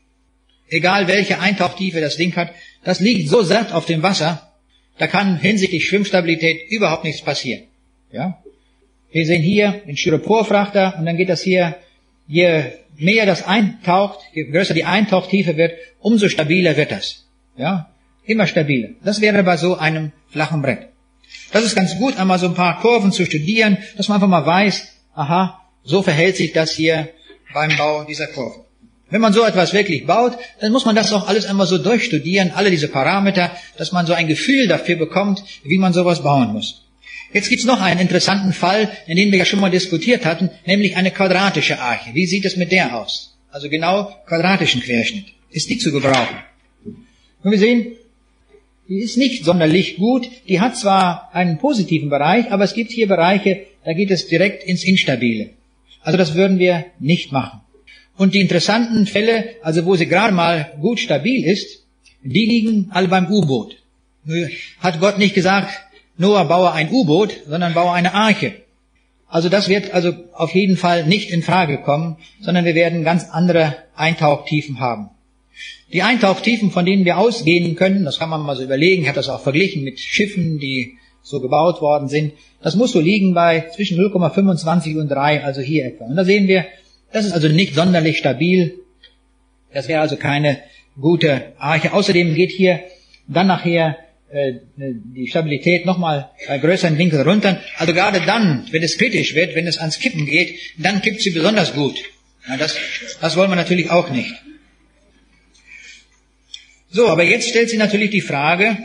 [0.69, 2.53] Egal welche Eintauchtiefe das Ding hat,
[2.85, 4.53] das liegt so satt auf dem Wasser,
[4.99, 7.65] da kann hinsichtlich Schwimmstabilität überhaupt nichts passieren.
[8.13, 8.43] Ja?
[9.11, 11.77] Wir sehen hier den Styroporfrachter und dann geht das hier,
[12.29, 12.65] je
[12.97, 17.25] mehr das eintaucht, je größer die Eintauchtiefe wird, umso stabiler wird das.
[17.57, 17.91] Ja?
[18.25, 18.91] Immer stabiler.
[19.03, 20.89] Das wäre bei so einem flachen Brett.
[21.53, 24.47] Das ist ganz gut, einmal so ein paar Kurven zu studieren, dass man einfach mal
[24.47, 27.09] weiß, aha, so verhält sich das hier
[27.55, 28.65] beim Bau dieser Kurve.
[29.11, 32.53] Wenn man so etwas wirklich baut, dann muss man das auch alles einmal so durchstudieren,
[32.55, 36.88] alle diese Parameter, dass man so ein Gefühl dafür bekommt, wie man sowas bauen muss.
[37.33, 40.97] Jetzt gibt's noch einen interessanten Fall, in den wir ja schon mal diskutiert hatten, nämlich
[40.97, 42.15] eine quadratische Arche.
[42.15, 43.37] Wie sieht es mit der aus?
[43.51, 45.27] Also genau quadratischen Querschnitt.
[45.51, 46.37] Ist die zu gebrauchen?
[47.43, 47.93] Und wir sehen,
[48.89, 50.29] die ist nicht sonderlich gut.
[50.49, 54.65] Die hat zwar einen positiven Bereich, aber es gibt hier Bereiche, da geht es direkt
[54.65, 55.51] ins Instabile.
[56.03, 57.61] Also das würden wir nicht machen.
[58.17, 61.85] Und die interessanten Fälle, also wo sie gerade mal gut stabil ist,
[62.23, 63.77] die liegen alle beim U-Boot.
[64.81, 65.71] Hat Gott nicht gesagt,
[66.19, 68.55] Noah baue ein U-Boot, sondern baue eine Arche.
[69.29, 73.29] Also das wird also auf jeden Fall nicht in Frage kommen, sondern wir werden ganz
[73.31, 75.11] andere Eintauchtiefen haben.
[75.93, 79.17] Die Eintauchtiefen, von denen wir ausgehen können, das kann man mal so überlegen, ich habe
[79.17, 83.69] das auch verglichen mit Schiffen, die so gebaut worden sind, das muss so liegen bei
[83.75, 86.07] zwischen 0,25 und 3, also hier etwa.
[86.07, 86.67] Und da sehen wir,
[87.13, 88.81] das ist also nicht sonderlich stabil.
[89.73, 90.59] Das wäre also keine
[91.01, 91.93] gute Arche.
[91.93, 92.81] Außerdem geht hier
[93.29, 93.97] dann nachher
[94.31, 97.63] die Stabilität nochmal bei größeren Winkeln runter.
[97.79, 101.31] Also gerade dann, wenn es kritisch wird, wenn es ans Kippen geht, dann kippt sie
[101.31, 101.97] besonders gut.
[102.47, 102.77] Na, das,
[103.21, 104.35] das wollen wir natürlich auch nicht.
[106.91, 108.79] So, aber jetzt stellt sich natürlich die Frage,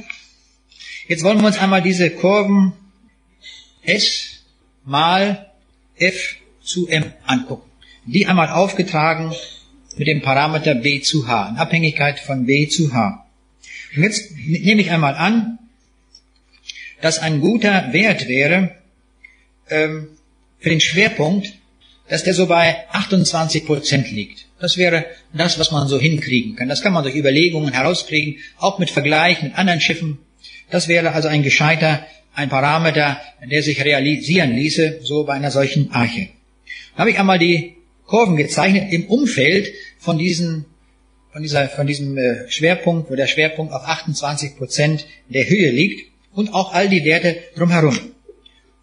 [1.07, 2.73] jetzt wollen wir uns einmal diese Kurven
[3.83, 4.43] S
[4.85, 5.51] mal
[5.97, 7.69] F zu M angucken.
[8.05, 9.33] Die einmal aufgetragen
[9.97, 13.22] mit dem Parameter B zu H, in Abhängigkeit von B zu H.
[13.95, 15.59] Und jetzt nehme ich einmal an,
[17.01, 18.71] dass ein guter Wert wäre
[19.69, 20.07] ähm,
[20.59, 21.53] für den Schwerpunkt,
[22.07, 24.45] dass der so bei 28 Prozent liegt.
[24.59, 26.69] Das wäre das, was man so hinkriegen kann.
[26.69, 30.19] Das kann man durch Überlegungen herauskriegen, auch mit Vergleich mit anderen Schiffen.
[30.69, 35.91] Das wäre also ein gescheiter, ein Parameter, der sich realisieren ließe, so bei einer solchen
[35.91, 36.29] Arche.
[36.93, 37.75] Da habe ich einmal die
[38.05, 40.65] Kurven gezeichnet im Umfeld von diesen
[41.33, 46.11] von, dieser, von diesem äh, Schwerpunkt, wo der Schwerpunkt auf 28 Prozent der Höhe liegt
[46.33, 47.97] und auch all die Werte drumherum.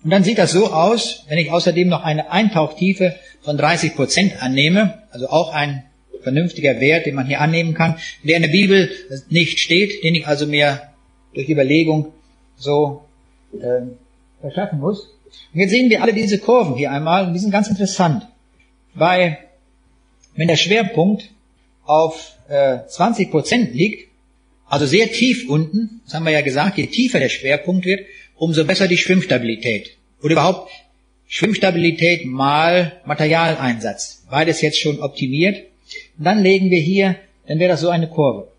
[0.03, 4.42] Und dann sieht das so aus, wenn ich außerdem noch eine Eintauchtiefe von 30 Prozent
[4.42, 5.84] annehme, also auch ein
[6.22, 8.90] vernünftiger Wert, den man hier annehmen kann, der in der Bibel
[9.28, 10.82] nicht steht, den ich also mir
[11.34, 12.12] durch Überlegung
[12.57, 13.05] so
[13.55, 13.82] äh,
[14.40, 15.14] verschaffen muss.
[15.55, 18.26] Und jetzt sehen wir alle diese Kurven hier einmal und die sind ganz interessant.
[18.94, 19.38] Weil,
[20.34, 21.30] wenn der Schwerpunkt
[21.91, 24.09] auf äh, 20 Prozent liegt,
[24.66, 28.64] also sehr tief unten, das haben wir ja gesagt, je tiefer der Schwerpunkt wird, umso
[28.64, 29.97] besser die Schwimmstabilität.
[30.22, 30.70] Oder überhaupt
[31.26, 34.24] Schwimmstabilität mal Materialeinsatz.
[34.30, 35.64] Beides jetzt schon optimiert.
[36.16, 37.16] Und dann legen wir hier,
[37.49, 38.53] dann wäre das so eine Kurve.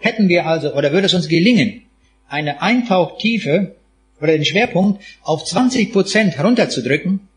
[0.00, 1.82] Hätten wir also, oder würde es uns gelingen,
[2.28, 3.76] eine Eintauchtiefe
[4.20, 7.28] oder den Schwerpunkt auf 20 Prozent herunterzudrücken,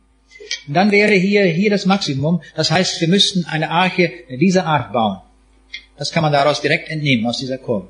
[0.67, 2.41] dann wäre hier, hier das Maximum.
[2.55, 5.19] Das heißt, wir müssten eine Arche dieser Art bauen.
[5.97, 7.89] Das kann man daraus direkt entnehmen, aus dieser Kurve.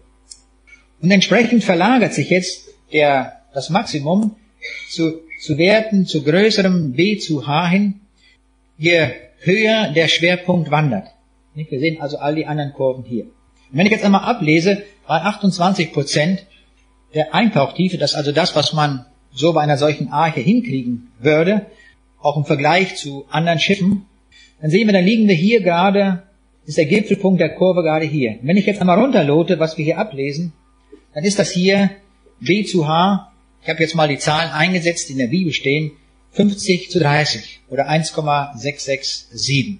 [1.02, 4.36] Und entsprechend verlagert sich jetzt der, das Maximum
[4.90, 8.02] zu, zu Werten, zu größerem B zu H hin,
[8.78, 11.08] je höher der Schwerpunkt wandert.
[11.54, 13.26] Wir sehen also all die anderen Kurven hier.
[13.26, 16.46] Und wenn ich jetzt einmal ablese, bei 28 Prozent
[17.14, 21.66] der Eintauchtiefe, das ist also das, was man so bei einer solchen Arche hinkriegen würde,
[22.22, 24.06] auch im Vergleich zu anderen Schiffen,
[24.62, 26.24] dann sehen wir, dann liegen wir hier gerade,
[26.66, 28.38] ist der Gipfelpunkt der Kurve gerade hier.
[28.42, 30.54] Wenn ich jetzt einmal runterlote, was wir hier ablesen,
[31.14, 31.92] dann ist das hier
[32.40, 35.92] B zu H, ich habe jetzt mal die Zahlen eingesetzt, die in der Bibel stehen,
[36.32, 39.80] 50 zu 30 oder 1,667.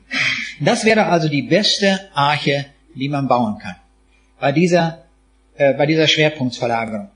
[0.62, 2.66] Das wäre also die beste Arche,
[2.96, 3.76] die man bauen kann.
[4.40, 5.06] Bei dieser,
[5.56, 7.10] äh, bei dieser Schwerpunktsverlagerung.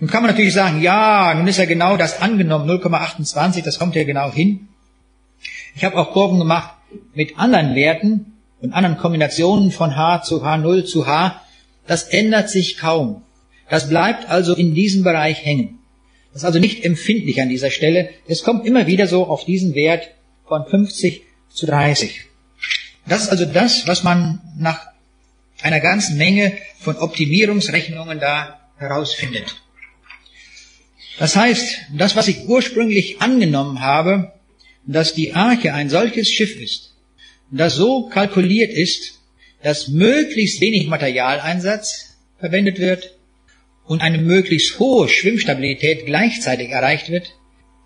[0.00, 3.96] Nun kann man natürlich sagen, ja, nun ist ja genau das angenommen, 0,28, das kommt
[3.96, 4.68] ja genau hin.
[5.74, 6.70] Ich habe auch Kurven gemacht
[7.14, 11.40] mit anderen Werten und anderen Kombinationen von H zu H0 zu H.
[11.86, 13.22] Das ändert sich kaum.
[13.68, 15.78] Das bleibt also in diesem Bereich hängen.
[16.32, 18.10] Das ist also nicht empfindlich an dieser Stelle.
[18.26, 20.08] Es kommt immer wieder so auf diesen Wert
[20.46, 22.22] von 50 zu 30.
[23.06, 24.86] Das ist also das, was man nach
[25.62, 29.56] einer ganzen Menge von Optimierungsrechnungen da herausfindet.
[31.18, 34.32] Das heißt, das, was ich ursprünglich angenommen habe,
[34.86, 36.94] dass die Arche ein solches Schiff ist,
[37.50, 39.18] das so kalkuliert ist,
[39.62, 43.16] dass möglichst wenig Materialeinsatz verwendet wird
[43.84, 47.32] und eine möglichst hohe Schwimmstabilität gleichzeitig erreicht wird,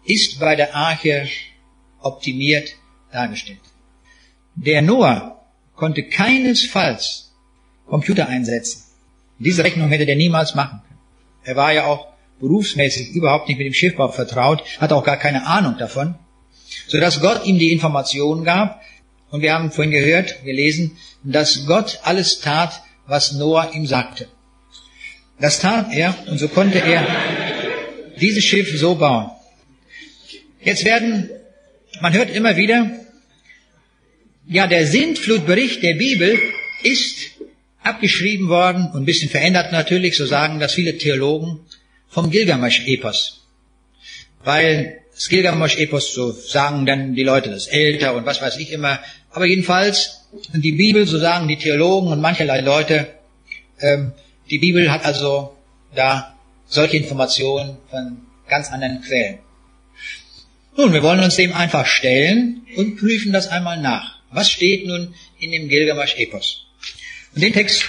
[0.04, 1.28] ist bei der Arche
[2.00, 2.74] optimiert
[3.12, 3.60] dargestellt.
[4.54, 7.32] Der Noah konnte keinesfalls
[7.86, 8.82] Computer einsetzen.
[9.38, 11.00] Diese Rechnung hätte der niemals machen können.
[11.44, 12.11] Er war ja auch
[12.42, 16.16] berufsmäßig überhaupt nicht mit dem Schiffbau vertraut, hat auch gar keine Ahnung davon,
[16.88, 18.82] sodass Gott ihm die Informationen gab.
[19.30, 24.26] Und wir haben vorhin gehört, gelesen, dass Gott alles tat, was Noah ihm sagte.
[25.40, 27.06] Das tat er und so konnte er
[28.20, 29.30] dieses Schiff so bauen.
[30.60, 31.30] Jetzt werden,
[32.00, 32.90] man hört immer wieder,
[34.48, 36.38] ja, der Sintflutbericht der Bibel
[36.82, 37.18] ist
[37.82, 41.60] abgeschrieben worden und ein bisschen verändert natürlich, so sagen das viele Theologen
[42.12, 43.40] vom Gilgamesch-Epos.
[44.44, 49.00] Weil das Gilgamesch-Epos, so sagen dann die Leute, das älter und was weiß ich immer.
[49.30, 53.08] Aber jedenfalls, die Bibel, so sagen die Theologen und mancherlei Leute,
[53.80, 54.12] ähm,
[54.50, 55.56] die Bibel hat also
[55.94, 56.36] da
[56.66, 59.38] solche Informationen von ganz anderen Quellen.
[60.76, 64.18] Nun, wir wollen uns dem einfach stellen und prüfen das einmal nach.
[64.30, 66.66] Was steht nun in dem Gilgamesch-Epos?
[67.34, 67.84] Und den Text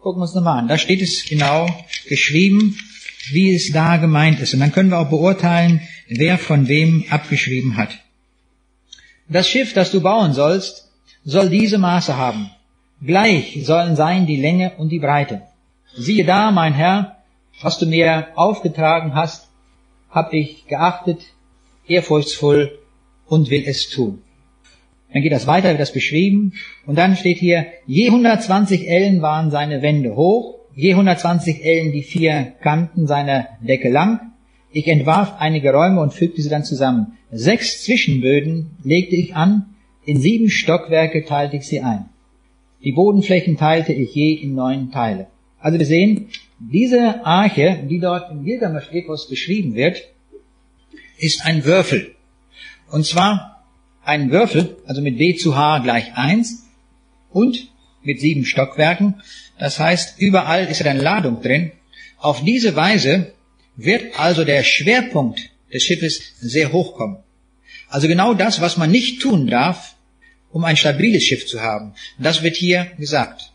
[0.00, 0.68] gucken wir uns nochmal an.
[0.68, 1.68] Da steht es genau
[2.08, 2.76] geschrieben
[3.32, 4.54] wie es da gemeint ist.
[4.54, 7.98] Und dann können wir auch beurteilen, wer von wem abgeschrieben hat.
[9.28, 10.90] Das Schiff, das du bauen sollst,
[11.24, 12.50] soll diese Maße haben.
[13.04, 15.42] Gleich sollen sein die Länge und die Breite.
[15.96, 17.16] Siehe da, mein Herr,
[17.60, 19.48] was du mir aufgetragen hast,
[20.10, 21.20] hab ich geachtet,
[21.86, 22.78] ehrfurchtsvoll
[23.26, 24.22] und will es tun.
[25.12, 26.52] Dann geht das weiter, wird das beschrieben.
[26.86, 32.02] Und dann steht hier, je 120 Ellen waren seine Wände hoch, je 120 Ellen die
[32.02, 34.32] vier Kanten seiner Decke lang.
[34.70, 37.16] Ich entwarf einige Räume und fügte sie dann zusammen.
[37.32, 39.74] Sechs Zwischenböden legte ich an,
[40.04, 42.10] in sieben Stockwerke teilte ich sie ein.
[42.84, 45.28] Die Bodenflächen teilte ich je in neun Teile.
[45.58, 46.28] Also wir sehen,
[46.60, 50.02] diese Arche, die dort im Gilgamesch-Epos beschrieben wird,
[51.18, 52.14] ist ein Würfel.
[52.92, 53.64] Und zwar
[54.04, 56.66] ein Würfel, also mit W zu H gleich eins
[57.30, 57.72] und
[58.02, 59.22] mit sieben Stockwerken.
[59.58, 61.72] Das heißt, überall ist eine Ladung drin.
[62.18, 63.32] Auf diese Weise
[63.76, 65.40] wird also der Schwerpunkt
[65.72, 67.18] des Schiffes sehr hoch kommen.
[67.88, 69.94] Also genau das, was man nicht tun darf,
[70.50, 71.94] um ein stabiles Schiff zu haben.
[72.18, 73.52] Das wird hier gesagt.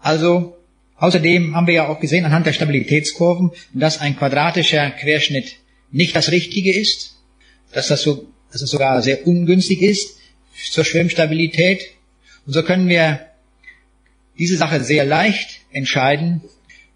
[0.00, 0.56] Also,
[0.96, 5.56] außerdem haben wir ja auch gesehen anhand der Stabilitätskurven, dass ein quadratischer Querschnitt
[5.90, 7.16] nicht das Richtige ist,
[7.72, 10.18] dass das, so, dass es sogar sehr ungünstig ist
[10.70, 11.82] zur Schwimmstabilität.
[12.46, 13.27] Und so können wir
[14.38, 16.42] diese Sache sehr leicht entscheiden,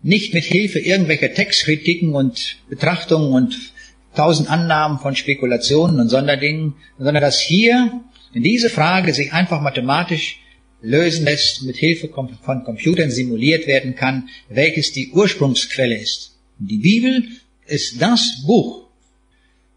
[0.02, 3.72] nicht mit Hilfe irgendwelcher Textkritiken und Betrachtungen und
[4.14, 8.00] tausend Annahmen von Spekulationen und Sonderdingen, sondern dass hier
[8.34, 10.38] in diese Frage sich einfach mathematisch
[10.80, 16.36] lösen lässt, mit Hilfe von Computern simuliert werden kann, welches die Ursprungsquelle ist.
[16.58, 17.24] Die Bibel
[17.66, 18.88] ist das Buch,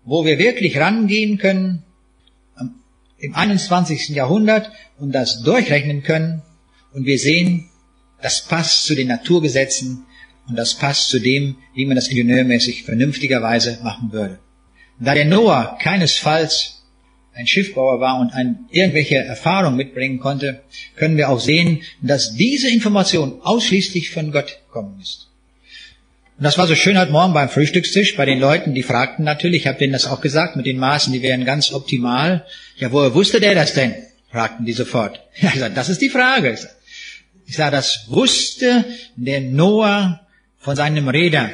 [0.03, 1.83] wo wir wirklich rangehen können
[3.19, 4.09] im 21.
[4.09, 6.41] Jahrhundert und das durchrechnen können
[6.95, 7.69] und wir sehen,
[8.21, 10.05] das passt zu den Naturgesetzen
[10.47, 14.39] und das passt zu dem, wie man das ingenieurmäßig vernünftigerweise machen würde.
[14.99, 16.83] Da der Noah keinesfalls
[17.33, 20.61] ein Schiffbauer war und ein, irgendwelche Erfahrung mitbringen konnte,
[20.95, 25.27] können wir auch sehen, dass diese Information ausschließlich von Gott kommen ist.
[26.37, 29.63] Und das war so schön heute Morgen beim Frühstückstisch bei den Leuten, die fragten natürlich,
[29.63, 32.45] ich habe denen das auch gesagt, mit den Maßen, die wären ganz optimal.
[32.77, 33.95] Ja, woher wusste der das denn?
[34.35, 35.21] fragten die sofort.
[35.41, 36.51] Ja, ich sag, das ist die Frage.
[36.51, 36.59] Ich
[37.53, 38.85] sage, das wusste
[39.15, 40.21] der Noah
[40.57, 41.51] von seinem Räder.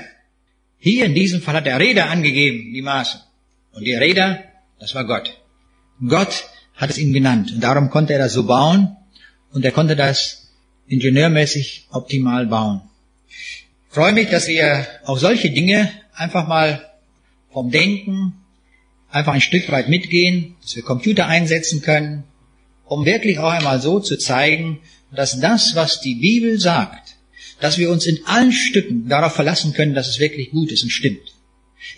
[0.79, 3.19] Hier in diesem Fall hat der Räder angegeben, die Maße.
[3.73, 4.43] Und die Räder,
[4.79, 5.37] das war Gott.
[6.07, 7.51] Gott hat es ihm genannt.
[7.51, 8.95] Und darum konnte er das so bauen.
[9.51, 10.49] Und er konnte das
[10.87, 12.81] ingenieurmäßig optimal bauen.
[13.27, 16.89] Ich freue mich, dass wir auch solche Dinge einfach mal
[17.51, 18.33] vom Denken
[19.09, 22.23] einfach ein Stück weit mitgehen, dass wir Computer einsetzen können,
[22.85, 24.79] um wirklich auch einmal so zu zeigen,
[25.15, 27.15] dass das, was die Bibel sagt,
[27.59, 30.89] dass wir uns in allen Stücken darauf verlassen können, dass es wirklich gut ist und
[30.89, 31.21] stimmt.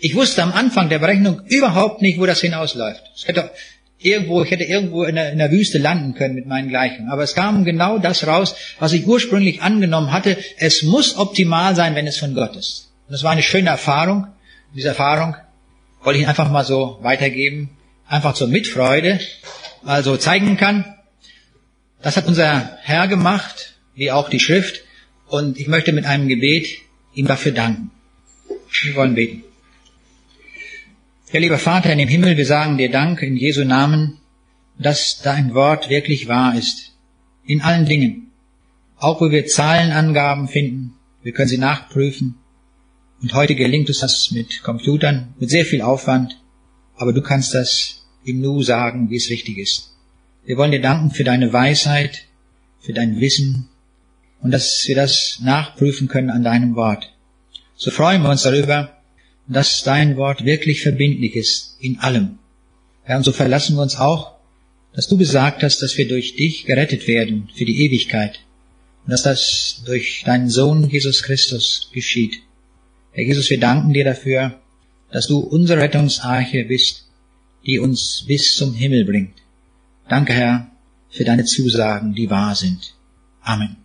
[0.00, 3.02] Ich wusste am Anfang der Berechnung überhaupt nicht, wo das hinausläuft.
[3.16, 3.50] Es hätte
[3.98, 7.10] irgendwo, ich hätte irgendwo in der, in der Wüste landen können mit meinen Gleichungen.
[7.10, 10.36] Aber es kam genau das raus, was ich ursprünglich angenommen hatte.
[10.58, 12.92] Es muss optimal sein, wenn es von Gott ist.
[13.06, 14.26] Und das war eine schöne Erfahrung.
[14.74, 15.36] Diese Erfahrung
[16.02, 17.70] wollte ich einfach mal so weitergeben.
[18.06, 19.20] Einfach zur Mitfreude.
[19.84, 20.94] Also zeigen kann,
[22.04, 24.82] das hat unser Herr gemacht, wie auch die Schrift.
[25.26, 26.68] Und ich möchte mit einem Gebet
[27.14, 27.90] ihm dafür danken.
[28.82, 29.42] Wir wollen beten.
[31.32, 34.18] Ja, lieber Vater in dem Himmel, wir sagen dir Dank in Jesu Namen,
[34.78, 36.92] dass dein Wort wirklich wahr ist.
[37.46, 38.32] In allen Dingen.
[38.98, 40.92] Auch wo wir Zahlenangaben finden,
[41.22, 42.34] wir können sie nachprüfen.
[43.22, 46.38] Und heute gelingt uns das mit Computern, mit sehr viel Aufwand.
[46.96, 49.93] Aber du kannst das im Nu sagen, wie es richtig ist.
[50.46, 52.24] Wir wollen dir danken für deine Weisheit,
[52.80, 53.68] für dein Wissen
[54.42, 57.10] und dass wir das nachprüfen können an deinem Wort.
[57.76, 58.94] So freuen wir uns darüber,
[59.48, 62.38] dass dein Wort wirklich verbindlich ist in allem.
[63.08, 64.34] Ja, und so verlassen wir uns auch,
[64.94, 68.40] dass du gesagt hast, dass wir durch dich gerettet werden für die Ewigkeit
[69.04, 72.42] und dass das durch deinen Sohn Jesus Christus geschieht.
[73.12, 74.60] Herr Jesus, wir danken dir dafür,
[75.10, 77.08] dass du unsere Rettungsarche bist,
[77.66, 79.43] die uns bis zum Himmel bringt.
[80.08, 80.70] Danke, Herr,
[81.08, 82.94] für deine Zusagen, die wahr sind.
[83.42, 83.76] Amen.